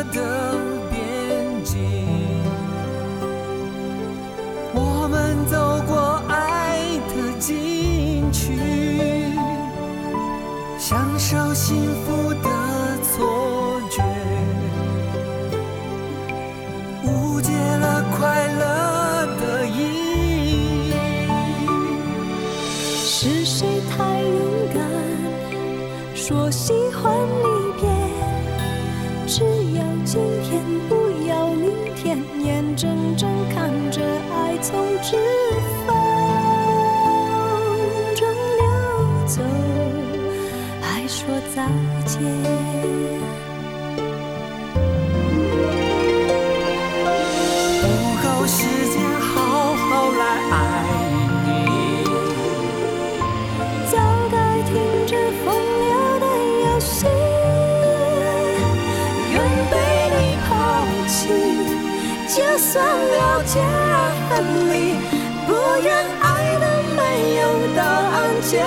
[0.03, 0.55] 的
[0.89, 1.77] 边境，
[4.73, 8.53] 我们走过爱的禁区，
[10.77, 11.75] 享受幸
[12.05, 12.06] 福。
[62.37, 64.93] 就算了解而分离
[65.47, 65.49] 不
[65.81, 65.89] 愿
[66.21, 66.65] 爱的
[66.95, 67.01] 没
[67.37, 67.41] 有
[67.75, 67.81] 答
[68.13, 68.61] 案结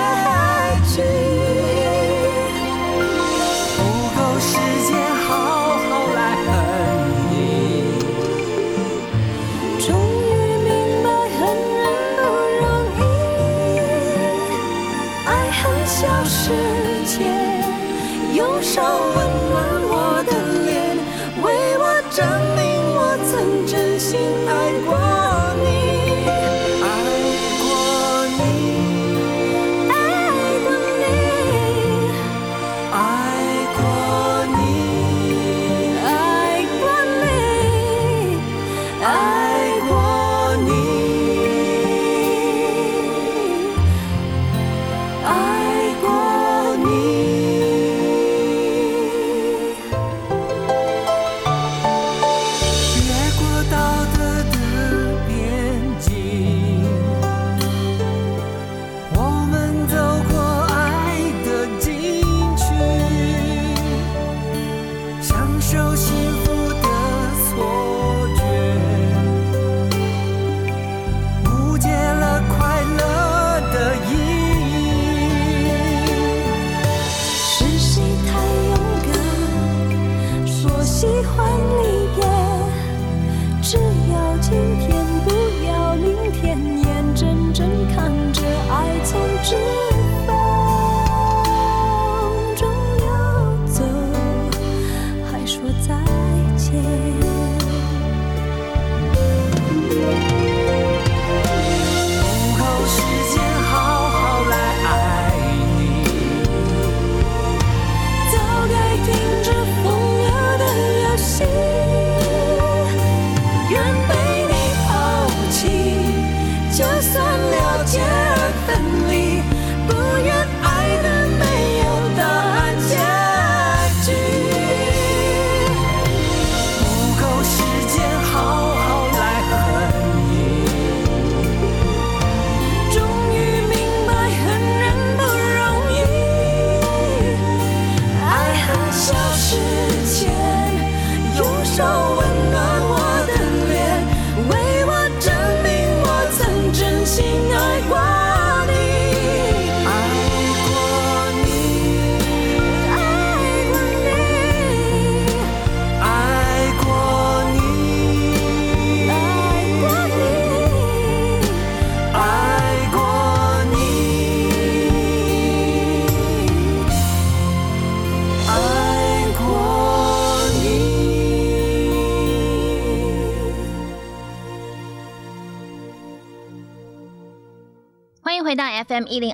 [0.93, 1.40] 局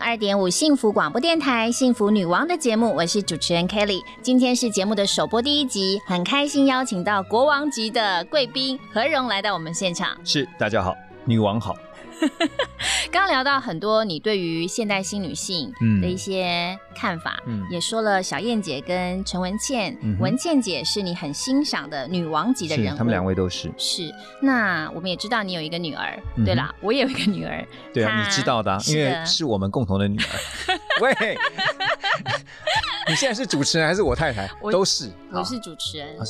[0.07, 4.01] 二点五幸福广播电台《幸福女王》的节目，我是主持人 Kelly。
[4.21, 10.17] 今天是节目的首播第一集，很开心邀请到国王级的贵宾何荣来到我们现场。
[10.23, 10.95] 是，大家好，
[11.25, 11.75] 女王好。
[13.11, 16.01] 刚刚聊到很多你对于现代新女性嗯。
[16.01, 17.65] 的一些看法，嗯。
[17.71, 23.71] 也说了小燕姐跟陈文倩，嗯文倩姐是你很欣赏的女王级的人物，是他们两位都是。
[23.77, 24.13] 是。
[24.41, 30.79] 那我们也知道你有一个女儿，嗯对啦，我也有一个女儿，对啊，你知道的啊、因为是我们共同的女儿。
[30.99, 31.13] 喂，
[33.07, 34.49] 你现在是主持人还是我太太？
[34.71, 35.09] 都是。
[35.31, 36.23] 我是主持人啊，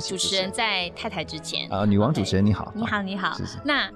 [0.00, 1.70] 主持人在太太之前。
[1.70, 3.36] 啊，女王主持人你好，你好，你好。
[3.64, 3.88] 那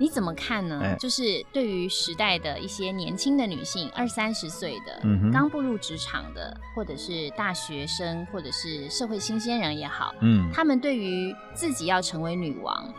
[0.00, 0.80] 你怎么看呢？
[0.82, 12.90] 哎就是对于时代的一些年轻的女性，二三十岁的，嗯刚步入职场的，或者是大学生，或者是社会新鲜人也好，嗯他们对于自己要成为女王，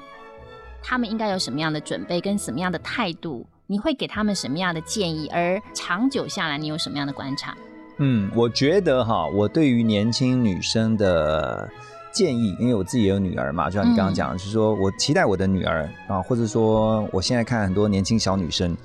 [0.83, 3.47] 他们应该有什么样的准备跟什么样的态度？
[3.65, 5.27] 你会给他们什么样的建议？
[5.29, 7.57] 而长久下来，你有什么样的观察？
[7.97, 11.67] 嗯，我觉得哈，我对于年轻女生的
[12.11, 18.75] 建议，因为我自己也有女儿嘛，就像你刚刚讲的，就是说我期待我的女儿啊，或者说我现在看很多年轻小女生，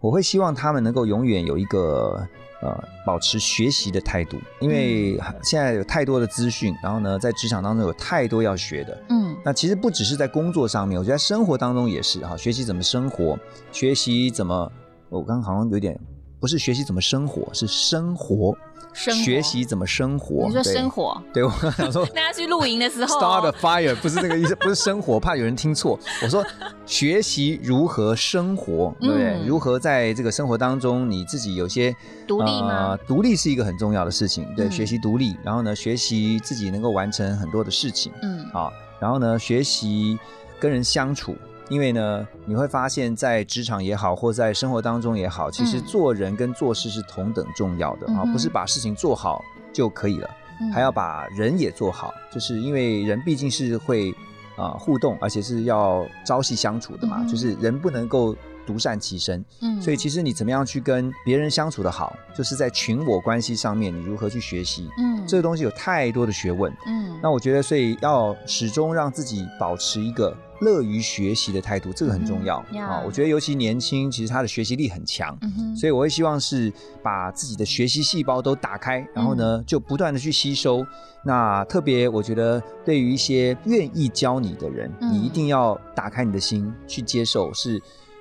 [0.00, 2.26] 我会希望她们能够永远有一个
[2.62, 9.36] 呃保持学习的态度，因为现在有太多的资讯，然后呢，在职场当中有太多要学的，嗯。
[9.42, 13.38] 那其实不只是在工作上面，我觉得在生活当中也是哈，学习怎么生活，
[13.72, 14.70] 学习怎么，
[15.08, 15.98] 我刚刚好像有点
[16.38, 18.54] 不是学习怎么生活，是生活，
[18.92, 20.46] 生学习怎么生活。
[20.46, 25.98] 你说生活， 对我刚想说 大家去露营的时候 start a fire 不是那个意思，不是生活，怕有人听错。
[26.22, 26.44] 我说
[26.86, 29.24] 学习如何生活，对不对？
[29.34, 31.94] 嗯如何在这个生活当中，你自己有些
[32.26, 38.12] 独立吗呃独立是一个很重要的事情，对，嗯学习独立，然后呢，学习自己能够完成很多的事情。
[38.22, 38.70] 嗯啊，
[39.00, 40.18] 然后呢，学习
[40.58, 41.36] 跟人相处，
[41.70, 49.42] 因为呢，你会发现在职场也好，或在生活当中也好，其实嗯做人跟做事是同等重要的啊，不是把事情做好
[49.72, 54.12] 就可以了，嗯还要把人也做好，就是因为人毕竟是会
[54.56, 58.36] 啊、互动，而且是要朝夕相处的嘛，嗯就是人不能够。
[58.66, 59.82] 独善其身，嗯。
[59.82, 67.18] 所以其实你怎么样去跟别人相处的好，就是在群我关系上面，你如何去学习，嗯这个东西有太多的学问，嗯。
[67.20, 73.02] 那我觉得，所以要始终让自己保持一个乐于学习的态度，这个很重要啊。
[73.04, 80.86] 我觉得尤其年轻，其实他的学习力很强，嗯所以我会希望是把自己的学习细胞都打开，然后嗯呢，就不断的去吸收。
[81.24, 87.80] 那特别，我觉得对于一些愿意教你的人，嗯你一定要打开你的心去接受，是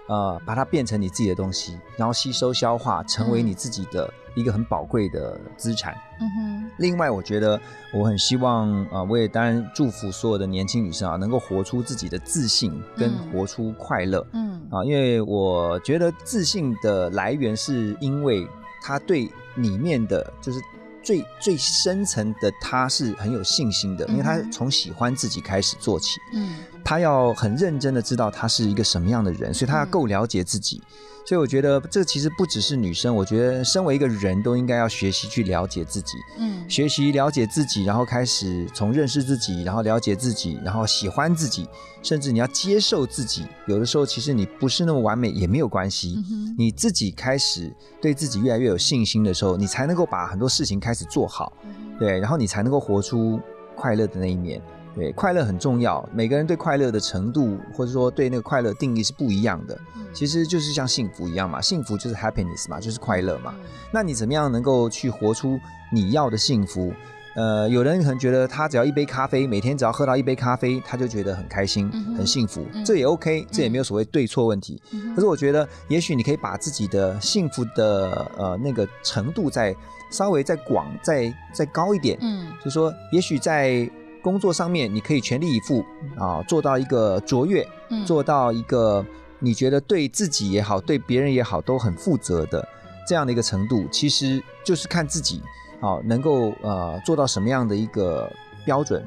[0.10, 5.96] 呃，把它变成你自己的东西，然后吸收消化，成为嗯你自己的一个很宝贵的资产。
[6.20, 7.62] 嗯哼另外，我觉得
[7.94, 14.26] 我很希望啊、呃我也当然祝福所有的年轻女生啊，能够活出自己的自信，跟嗯活出快乐。
[14.34, 18.48] 嗯啊，因为我觉得自信的来源是因为
[18.82, 20.60] 他对里面的就是
[21.04, 26.56] 最最深层的他是很有信心的，因为他从喜欢自己开始做起，嗯。
[26.84, 29.90] 他要很认真的知道他是一个什么样的人，所以他要嗯。
[29.90, 30.82] 够了解自己。
[31.26, 36.18] 所以我觉得这其实不只是女生，我觉得身为一个人都应该要学习去了解自己。
[36.40, 41.68] 嗯学习了解自己，然后开始从认识自己，然后了解自己，然后喜欢自己，
[42.04, 43.46] 甚至你要接受自己。
[43.68, 51.52] 有的时候其实你不是那么完美也没有关系，嗯你自己开始对自己越来越有信心的时候，你才能够把很多事情开始做好，
[52.00, 53.40] 对，然后你才能够活出
[53.76, 54.62] 快乐的那一面。
[55.00, 56.08] 对，快乐很重要。
[56.14, 59.74] 每个人对快乐的程度，或者说对那个快乐定义是不一样的。
[59.96, 63.54] 嗯其实就是像幸福一样嘛，幸福就是 happiness 嘛，就是快乐嘛。
[63.60, 65.60] 嗯那你怎么样能够去活出
[65.92, 66.92] 你要的幸福？
[67.36, 74.82] 呃，有人可能觉得他只要一杯咖啡，每天只要喝到一杯咖啡，他就觉得很开心、嗯很幸福，嗯这也 OK，这也没有所谓对错问题。
[74.92, 79.74] 嗯可是我觉得，也许你可以把自己的幸福的呃那个程度再
[80.10, 82.18] 稍微再广、再再高一点。
[82.20, 83.90] 嗯就说，也许在
[84.22, 85.84] 工作上面，你可以全力以赴
[86.18, 89.06] 啊，做到一个卓越，嗯做到一个
[89.40, 92.68] 你觉得对自己也好，对别人也好都很负责的
[93.08, 95.42] 这样的一个程度，其实就是看自己
[95.82, 98.32] 啊能够呃做到什么样的一个
[98.66, 99.06] 标准。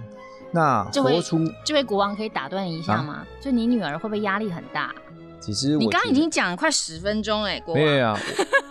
[0.51, 3.27] 那这位活出，这位国王可以打断一下啊吗？
[3.41, 4.93] 就你女儿会不会压力很大？
[5.41, 7.83] 其实我你刚刚已经讲了快十分钟哎，国王。
[7.83, 8.21] 没有啊，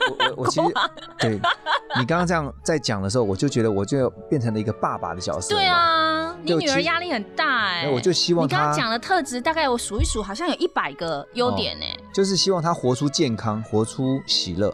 [0.10, 0.68] 我 我其实
[1.20, 1.36] 对
[2.00, 5.54] 你刚刚这样在讲的时候，我就觉得我就变成了一个爸爸的角色。
[5.54, 14.74] 对啊，你女儿压力很大哎、那我就希望你刚刚讲的特质，大概我数一数，好像有一百个优点哎、就是希望她活出健康，活出喜乐。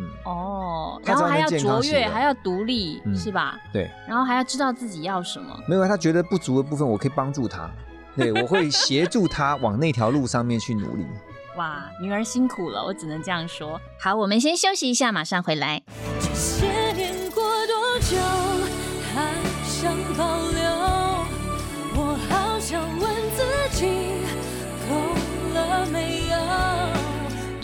[0.00, 3.58] 嗯哦，然后还要卓越，还要独立，嗯是吧？
[3.72, 5.58] 对，然后还要知道自己要什么。
[5.66, 7.68] 没有他觉得不足的部分，我可以帮助他。
[8.16, 11.04] 对， 我会协助他往那条路上面去努力。
[11.56, 13.80] 哇，女儿辛苦了，我只能这样说。
[14.00, 15.82] 好，我们先休息一下，马上回来。
[16.20, 18.16] 这些年过多久，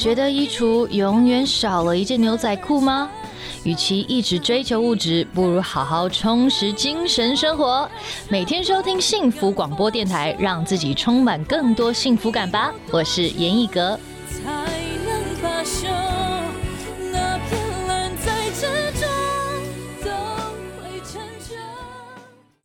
[0.05, 3.11] 觉得衣橱永远少了一件牛仔裤吗？
[3.63, 7.89] 与其一直追求物质，不如好好充实精神生活。
[8.29, 12.71] 每天收听幸福广播电台，让自己充满更多幸福感吧。
[12.91, 13.99] 我是严艺格。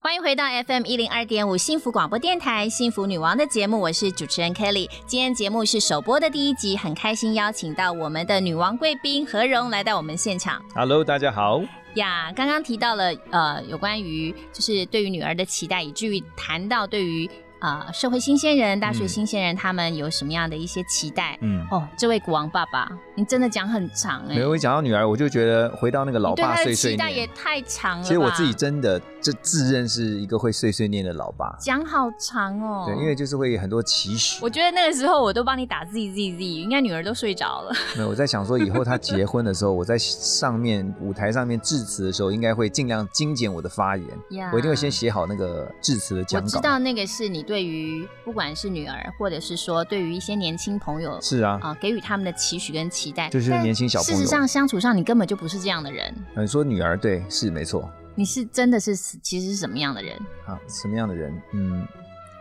[0.09, 4.89] 欢迎回到 FM 一零二点五幸福广播电台幸福女王的节目，我是主持人 Kelly。
[5.05, 11.61] 今天节目是首播的第一集，很开心邀请到我们的女王贵宾何荣来到我们现场 Hello，大家好。
[11.93, 12.33] 呀。
[12.35, 17.29] 刚刚提到了呃有关于就是对于女儿的期待，以至于谈到对于
[17.59, 21.37] 呃社会新鲜人、大学新鲜人、他们有什么样的一些期待。
[21.41, 27.27] 嗯，哦，这位国王爸爸，你真的讲很长哎、没有，我讲到女儿，我就觉得回到那个老爸碎碎期待也。
[27.27, 28.03] 太长了。
[28.03, 32.85] 其实我自己真的这自认是一个会碎碎念的老爸，讲好长哦。
[32.87, 34.39] 对，因为就是会很多期许。
[34.41, 37.71] 我觉得那个时候我都帮你打 Z Z Z，应该女儿都睡着了。
[37.95, 44.07] 没有，我在想说，以后她结婚的时候，我在上面舞台上面致辞的时候，应该会尽量精简我的发言。
[44.31, 46.45] 呀我一定会先写好那个致辞的我讲稿。
[46.45, 57.89] 我知道那个是你对于不管是女儿，或者是说对于一些年轻朋友是啊，啊、给予他们的期许跟期待，就是年轻小朋友事实上，相处上你根本就不是这样的人，你说女儿对，是没错。
[58.19, 60.13] 你是真的是其实是什么样的人？
[60.45, 61.41] 啊，什么样的人？
[61.53, 61.87] 嗯，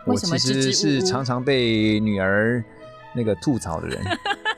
[0.04, 2.64] 我其实是常常被女儿
[3.14, 4.04] 那个吐槽的人，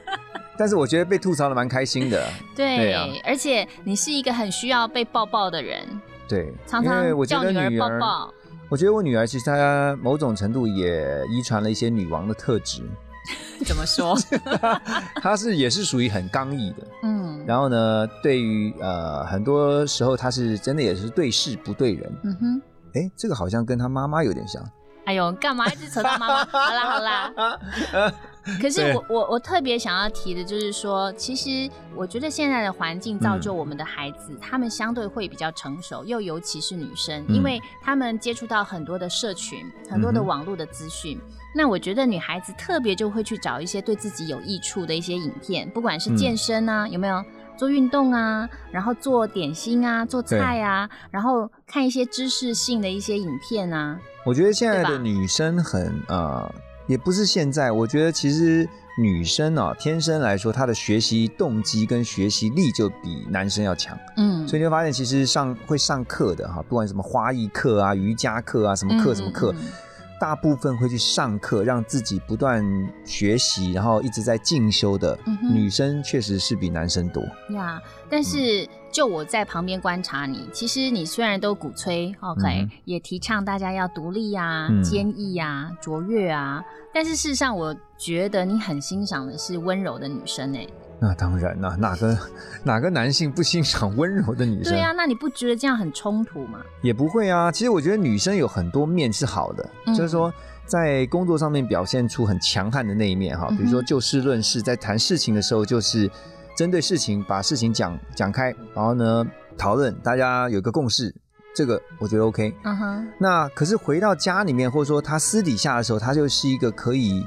[0.56, 2.26] 但是我觉得被吐槽的蛮开心的。
[2.56, 5.86] 对，对啊而且你是一个很需要被抱抱的人，
[6.26, 8.34] 对，常常叫女儿抱抱。
[8.70, 12.80] 我觉得我女儿其实她某种程度也遗传了一些女王的特质，
[13.66, 14.16] 怎么说？
[15.22, 16.86] 他是也是属于很刚毅的。
[17.02, 22.12] 嗯然后呢，对于呃很多时候他是真的也是对事不对人。
[22.24, 22.62] 嗯哼。
[22.94, 24.62] 哎，这个好像跟他妈妈有点像。
[25.06, 26.44] 哎呦，干嘛一直扯到妈妈？
[26.46, 28.12] 好啦好啦。
[28.60, 37.34] 可是我我我特别想要提的就是说，其实我觉得现在的环境造就我们的孩子，他们相对会比较成熟，又尤其是女生，嗯。
[37.34, 41.20] 因为他们接触到很多的社群、很多的网络的资讯。
[41.54, 46.16] 那我觉得女孩子特别就会去找一些对自己有益处的一些影片，不管是嗯。
[46.16, 47.22] 健身啊，有没有？
[47.58, 54.00] 做运动啊，然后做点心啊，做菜啊，然后看一些知识性的一些影片啊。
[54.24, 56.50] 我觉得现在的女生很呃，
[56.90, 58.68] 也不是现在，我觉得其实
[58.98, 63.96] 女生啊，天生来说，她的学习动机跟学习力就比男生要强。
[64.16, 69.68] 嗯，所以你会发现，其实上会上课的哈，不管什么花艺课啊、瑜伽课啊、什么课嗯什么课嗯嗯，
[70.20, 72.60] 大部分会去上课，让自己不断
[73.04, 77.22] 学习，然后一直在进修的嗯女生，确实是比男生多。
[77.54, 77.80] 呀
[78.10, 86.62] 但是就我在旁边观察你，其实你虽然都鼓吹，OK，、嗯也提倡大家要独立啊、嗯坚毅啊、卓越啊，
[86.92, 90.66] 但是事实上，我觉得你很欣赏的是温柔的女生哎、
[90.98, 92.18] 那当然啦，哪个
[92.64, 94.72] 哪个男性不欣赏温柔的女生？
[94.72, 96.60] 对啊，那你不觉得这样很冲突吗？
[96.82, 97.50] 也不会啊。
[97.52, 100.32] 其实我觉得女生有很多面是好的，嗯就是说
[100.66, 106.10] 在工作上面表现出很强悍的那一面哈，比如说就事论事，在谈事情的时候就是
[106.60, 109.24] 针对事情把事情讲讲开，然后呢
[109.56, 111.10] 讨论，大家有个共识，
[111.56, 112.54] 这个我觉得 OK。
[112.64, 117.24] 嗯哼，那可是回到家里面，或者说他私底下的时候，他就是一个可以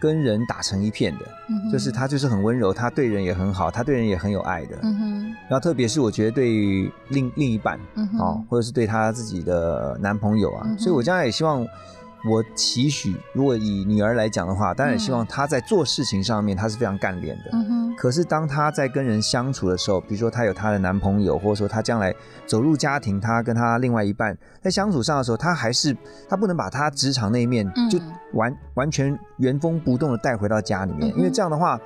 [0.00, 1.26] 跟人打成一片的，
[1.70, 4.78] 就是他就是很温柔，他对人也很好，他对人也很有爱的。
[4.80, 11.62] 嗯哼，然后特别是我觉得对于另另一半，嗯哼，哦，或者是对他自己的男朋友啊，嗯所以我将来也希望，
[12.24, 17.50] 我期许，如果以女儿来讲的话，当然也希望她在做事情上面她是非常干练的。
[17.52, 22.14] 嗯哼，可是当她在跟人相处的时候，比如说她有她的男朋友，或者说她将来
[22.46, 25.96] 走入家庭，她跟她另外一半在相处上的时候，她还是
[26.28, 27.90] 她不能把她职场那一面嗯。
[27.90, 27.98] 就
[28.34, 31.18] 完、完全原封不动的带回到家里面，嗯。
[31.18, 31.80] 因为这样的话。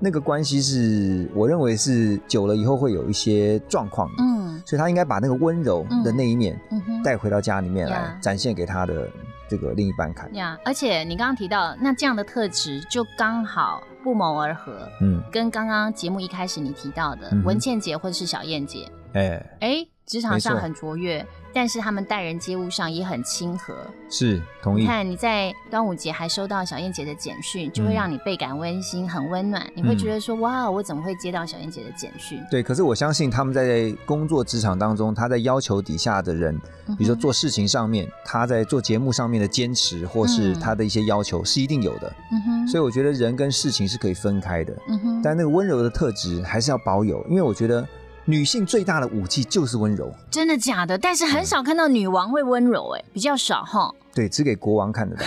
[0.00, 4.60] 那个关系是我认为是久了以后会有一些状况的，嗯。
[4.66, 6.60] 所以她应该把那个温柔的那一面
[7.02, 9.08] 带回到家里面来，展现给她的
[9.48, 10.32] 这个另一半看。
[10.34, 23.74] 呀，而且你刚刚提到，那这样的特质就刚好不谋而合，嗯，跟刚刚节目一开始你提到的嗯文倩姐或者是小燕姐，哎，哎，职场上很卓越，但是他们待人接物上也很亲和。
[24.10, 24.82] 是同意。
[24.82, 29.66] 你看你在端午节还收到小燕姐的简讯，就会嗯让你倍感温馨，很温暖。
[29.74, 32.38] 你会觉得说，哇，我怎么会接到小燕姐的简讯？
[32.50, 36.54] 对，可是我相信他们在工作职场当中，他在要求底下的人，
[36.86, 42.14] 嗯比如说做事情上面，他在做节目上面的坚持，或是嗯他的一些要求是一定有的。
[42.30, 47.88] 嗯哼，所以我觉得人跟事情是可以分开的，嗯哼，但那个温柔的特质还是要保有，因为我觉得
[48.26, 50.96] 女性最大的武器就是温柔，真的假的？
[50.96, 53.92] 但是很少看到女王会温柔、哎，比较少哈。
[54.14, 55.24] 对，只给国王看得到，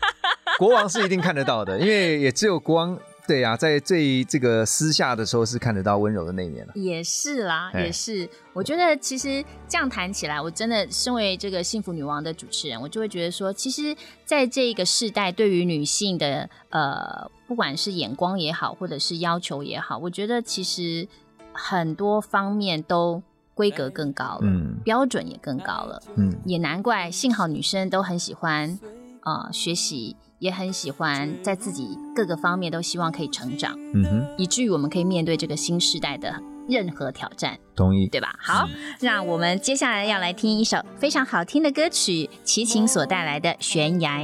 [0.58, 2.98] 国王是一定看得到的，因为也只有国王。
[3.26, 6.72] 对呀、在最这个私下的时候是看得到温柔的那一面了。
[6.74, 8.28] 也是啦，哎也是。
[8.52, 21.08] 我觉得其实这样谈起来，我真的身为这个幸福女王的主持人，我就会觉得说，其实在这个世代，对于女性的呃，不管是眼光也好，或者是要求也好，我觉得其实
[21.54, 23.22] 很多方面都
[23.54, 26.02] 规格更高了，嗯标准也更高了。
[26.16, 28.78] 嗯，也难怪，幸好女生都很喜欢
[29.22, 33.78] 呃学习，也很喜欢在自己各个方面都希望可以成长。
[33.94, 38.08] 嗯哼，以至于我们可以面对这个新时代的任何挑战，同意。
[38.08, 38.34] 对吧？
[38.38, 38.68] 好，
[39.00, 44.18] 那我们接下来要来听一首非常好听的歌曲，齐秦所带来的《悬崖》。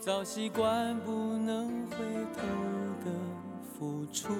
[0.00, 1.98] 早习惯不能回
[2.32, 2.40] 头
[3.04, 3.12] 的
[3.78, 4.32] 付出。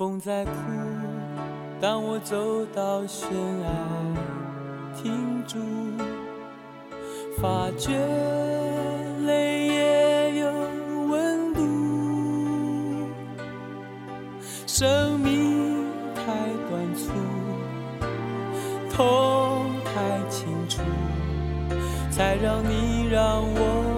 [0.00, 0.50] 风在哭，
[1.78, 3.28] 当我走到悬
[3.60, 3.68] 崖，
[4.96, 5.58] 停住，
[7.36, 7.98] 发觉
[9.26, 10.50] 泪也有
[11.06, 11.60] 温度。
[14.66, 15.84] 生命
[16.14, 16.32] 太
[16.70, 17.10] 短促，
[18.90, 20.80] 痛太清楚。
[22.10, 23.89] 才让你让我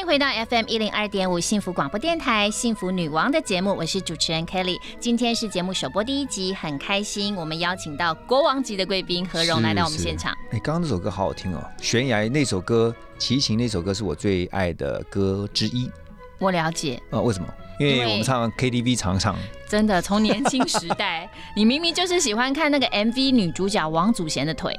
[0.00, 4.78] 迎回到 FM 一零二点五幸福广播电台幸福女王的节目，我是主持人 Kelly。
[4.98, 10.32] 今天是节目首播第一集，很开心，我们邀请到国王级的贵宾何荣是来到我们是现场。
[10.52, 15.90] 哎，刚刚那首歌好好听哦，悬崖那首歌，齐秦那首歌是我最爱的歌之一
[16.38, 17.46] 我了解，啊、为什么？
[17.78, 19.36] 因为我们唱 KTV 常唱，
[19.68, 24.74] 真的从年轻时代， 你明明就是喜欢看那个 MV 女主角王祖贤的腿，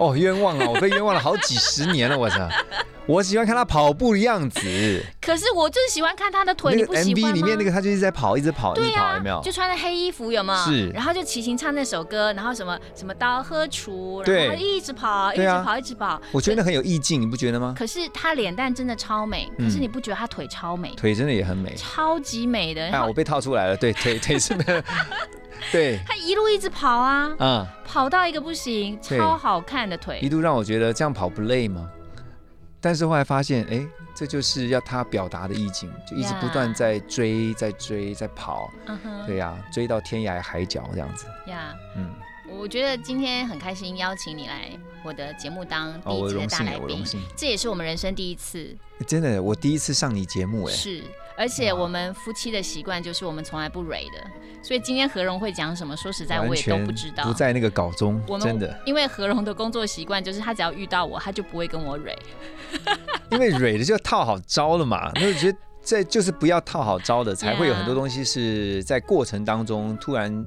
[0.00, 0.66] 哦，冤枉啊！
[0.66, 2.48] 我被冤枉了好几十年了，我操！
[3.06, 5.04] 我喜欢看他跑步的样子。
[5.20, 7.34] 可是我就是喜欢看他的腿，你那个不喜欢 MV？
[7.34, 9.40] 里面那个他就一直在跑，一直跑，一直跑，对呀、有没有？
[9.42, 10.58] 就穿着黑衣服，有没有？
[10.64, 16.20] 是然后就齐秦唱那首歌，然后什么什么刀喝锄，然后一直跑，一直跑，一直跑。
[16.32, 17.74] 我觉得很有意境，你不觉得吗？
[17.76, 20.90] 可是他脸蛋真的超美，嗯可是你不觉得他腿超美？
[20.96, 21.74] 腿真的也很美。
[21.76, 24.54] 超级美的，哎啊，我被套出来了，对，腿腿是
[25.70, 30.18] 对，他一路一直跑啊，啊，跑到一个不行，超好看的腿。
[30.20, 30.28] 一。
[30.28, 31.90] 度让我觉得这样跑不累吗？
[32.80, 38.70] 但是后来发现，哎，这就是要他表达的意境，就一直不断在追，在追，在跑，
[39.26, 41.74] 对呀、追到天涯海角这样子，呀。
[41.96, 42.08] 嗯，
[42.48, 44.70] 我觉得今天很开心，邀请你来
[45.04, 47.04] 我的节目当第哦，一集的大来宾
[47.36, 48.74] 这也是我们人生第一次。
[49.06, 51.02] 真的，我第一次上你节目，哎，是，
[51.40, 54.30] 而且我们夫妻的习惯就是我们从来不蕊的，
[54.62, 57.24] 所以今天何荣会讲什么，说实在我也都不知道。
[57.24, 62.14] 不在那个稿中我，们真的，因为何荣的工作习惯就是他只要遇到我，他就不会跟我蕊。
[63.32, 70.44] 因为蕊的就套好招了嘛，那我觉得这就是不要套好招的，才会有很多东西是在过程当中突然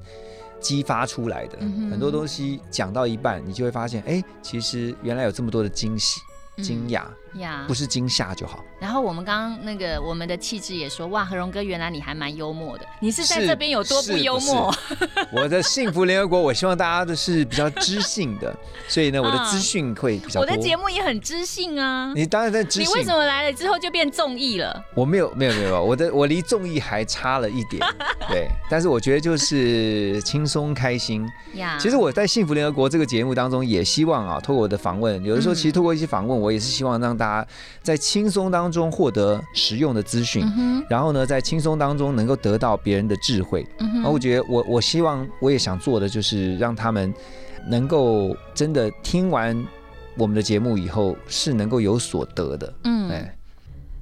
[0.60, 1.58] 激发出来的。
[1.60, 6.20] 嗯很多东西讲到一半，你就会发现，哎，其实原来有这么多的惊喜、
[6.62, 7.02] 惊讶，
[7.34, 8.64] 呀不是惊吓就好。
[8.78, 14.74] 然后我们刚刚那个我们的气质也说，哇，何荣哥原来你还蛮幽默的，你是在这边有多不幽默？
[15.32, 18.54] 我的幸福联合国，我希望大家都是比较知性的，
[18.88, 20.42] 所以呢，我的资讯会比较多。
[20.42, 22.12] 我的节目也很知性啊。
[22.14, 24.84] 你当然在知性你为什，么来了之后就变综艺了？
[24.94, 27.82] 我没有没有没有，我的我离综艺还差了一点，
[28.28, 31.26] 对，但是我觉得就是轻松开心。
[31.54, 37.48] 呀，其实我在幸福联合国这个节目当中，也希望啊，透过我的访问，有的时候嗯其实透过一些访问，我也是希望让大家
[37.82, 43.66] 在轻松当中获得实用的资讯，嗯，然后呢，在轻松当中能够得到别人的智慧。
[43.78, 47.12] 嗯然后我，觉得我我希望我也想做的就是让他们
[47.68, 49.66] 能够真的听完
[50.16, 52.74] 我们的节目以后是能够有所得的。
[52.84, 53.36] 嗯，哎，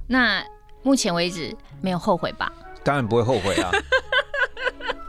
[0.07, 0.43] 那
[0.81, 2.51] 目前为止没有后悔吧？
[2.83, 3.71] 当然不会后悔啊。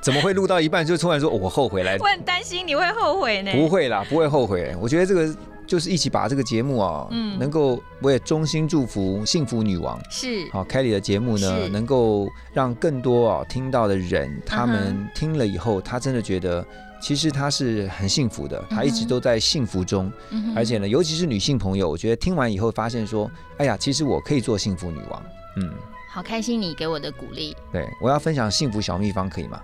[0.00, 1.96] 怎么会录到一半就突然说、哦我后悔来？
[1.96, 3.50] 我很担心你会后悔呢。
[3.52, 4.76] 不会啦，不会后悔。
[4.78, 5.34] 我觉得这个
[5.66, 7.38] 就是一起把这个节目啊，嗯。
[7.38, 10.00] 能够我也衷心祝福幸福女王。
[10.10, 16.64] 是，好，Kelly 的节目呢，能够让更多啊听到的人，他嗯们听了以后，他真的觉得
[17.00, 25.22] 其实他是很幸福的，他一直都在幸福中，嗯而且呢，尤其是女性朋友，我觉得听完以后发现说，哎呀，其实我可以做幸福女王。
[25.56, 25.70] 嗯，
[26.10, 29.60] 好开心你给我的鼓励，对我要分享幸福小秘方，可以吗？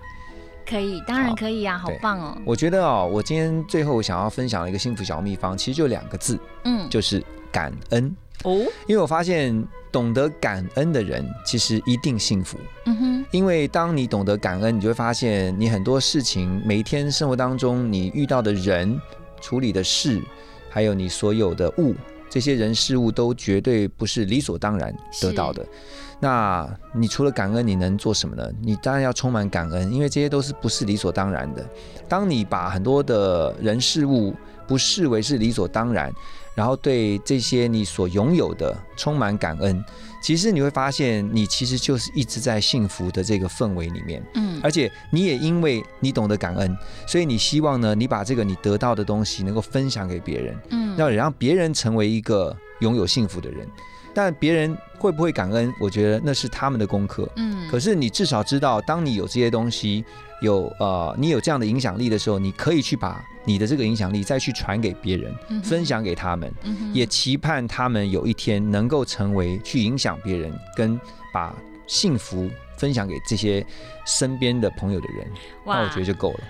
[0.71, 2.39] 可以，当然可以啊，好对棒哦。
[2.45, 8.15] 我觉得哦，我今天最后想要分享的一个幸福小秘方，其实就两个字，嗯，就是感恩。
[8.45, 8.57] 哦，
[8.87, 12.57] 因为我发现懂得感恩的人，其实一定幸福。
[12.87, 18.99] 嗯哼，因为当你懂得感恩，你就会发现你很多事情，每一天生活当中你遇到的人、
[19.41, 20.23] 处理的事，
[20.69, 21.95] 还有你所有的物，
[22.31, 25.67] 这些人事物都绝对不是理所当然得到的。
[26.23, 28.47] 那你除了感恩，你能做什么呢？
[28.63, 31.67] 你当然要充满感恩，因为这些都是不是理所当然的。
[32.09, 34.35] 当你把很多的人事物
[34.69, 36.13] 不视为是理所当然，
[36.55, 39.83] 然后对这些你所拥有的充满感恩，
[40.23, 44.23] 其实你会发现，你其实就是一直在幸福的这个氛围里面。
[44.35, 53.67] 嗯，而且你也因为你懂得感恩，所以你希望呢，你把这个你得到的东西能够分享给别人，嗯，要让别人成为一个拥有幸福的人。
[54.15, 57.31] 但别人会不会感恩，我觉得那是他们的功课。
[57.37, 60.05] 嗯，可是你至少知道，当你有这些东西，
[60.43, 71.01] 有呃，你有这样的影响力的时候，你可以去把你的这个影响力再去传给别人，嗯分享给他们，嗯也期盼他们有一天能够成为去影响别人，跟
[71.33, 71.55] 把
[71.87, 73.65] 幸福分享给这些
[74.07, 75.27] 身边的朋友的人，
[75.65, 76.41] 那我觉得就够了。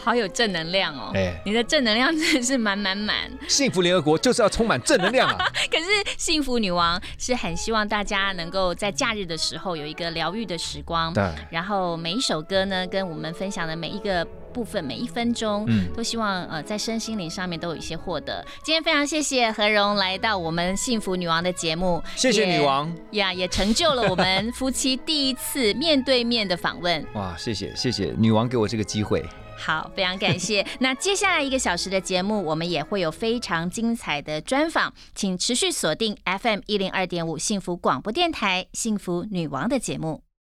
[0.00, 1.10] 好有正能量哦。
[1.14, 3.30] 哎你的正能量真的是满满满。
[3.48, 5.46] 幸福联合国就是要充满正能量啊！
[5.70, 5.84] 可是
[6.16, 11.12] 幸福女王是很希望大家能够在假日的时候有一个疗愈的时光。
[11.12, 18.44] 对，然后每一首歌呢，跟我们分享的每一个部分每一分钟，嗯都希望呃在身心灵上面都有一些获得。
[18.62, 27.04] 今天非常谢谢何荣来到我们幸福女王的节目，谢谢女王呀，也成就了我们夫妻第一次面对面的访问。
[27.14, 29.24] 哇，谢谢谢谢女王给我这个机会。
[29.60, 30.66] 好，非常感谢。
[30.80, 40.22] 那接下来一个小时的节目，我们也会有非常精彩的专访，请持续锁定 FM 一零二点五幸福广播电台幸福女王的节目。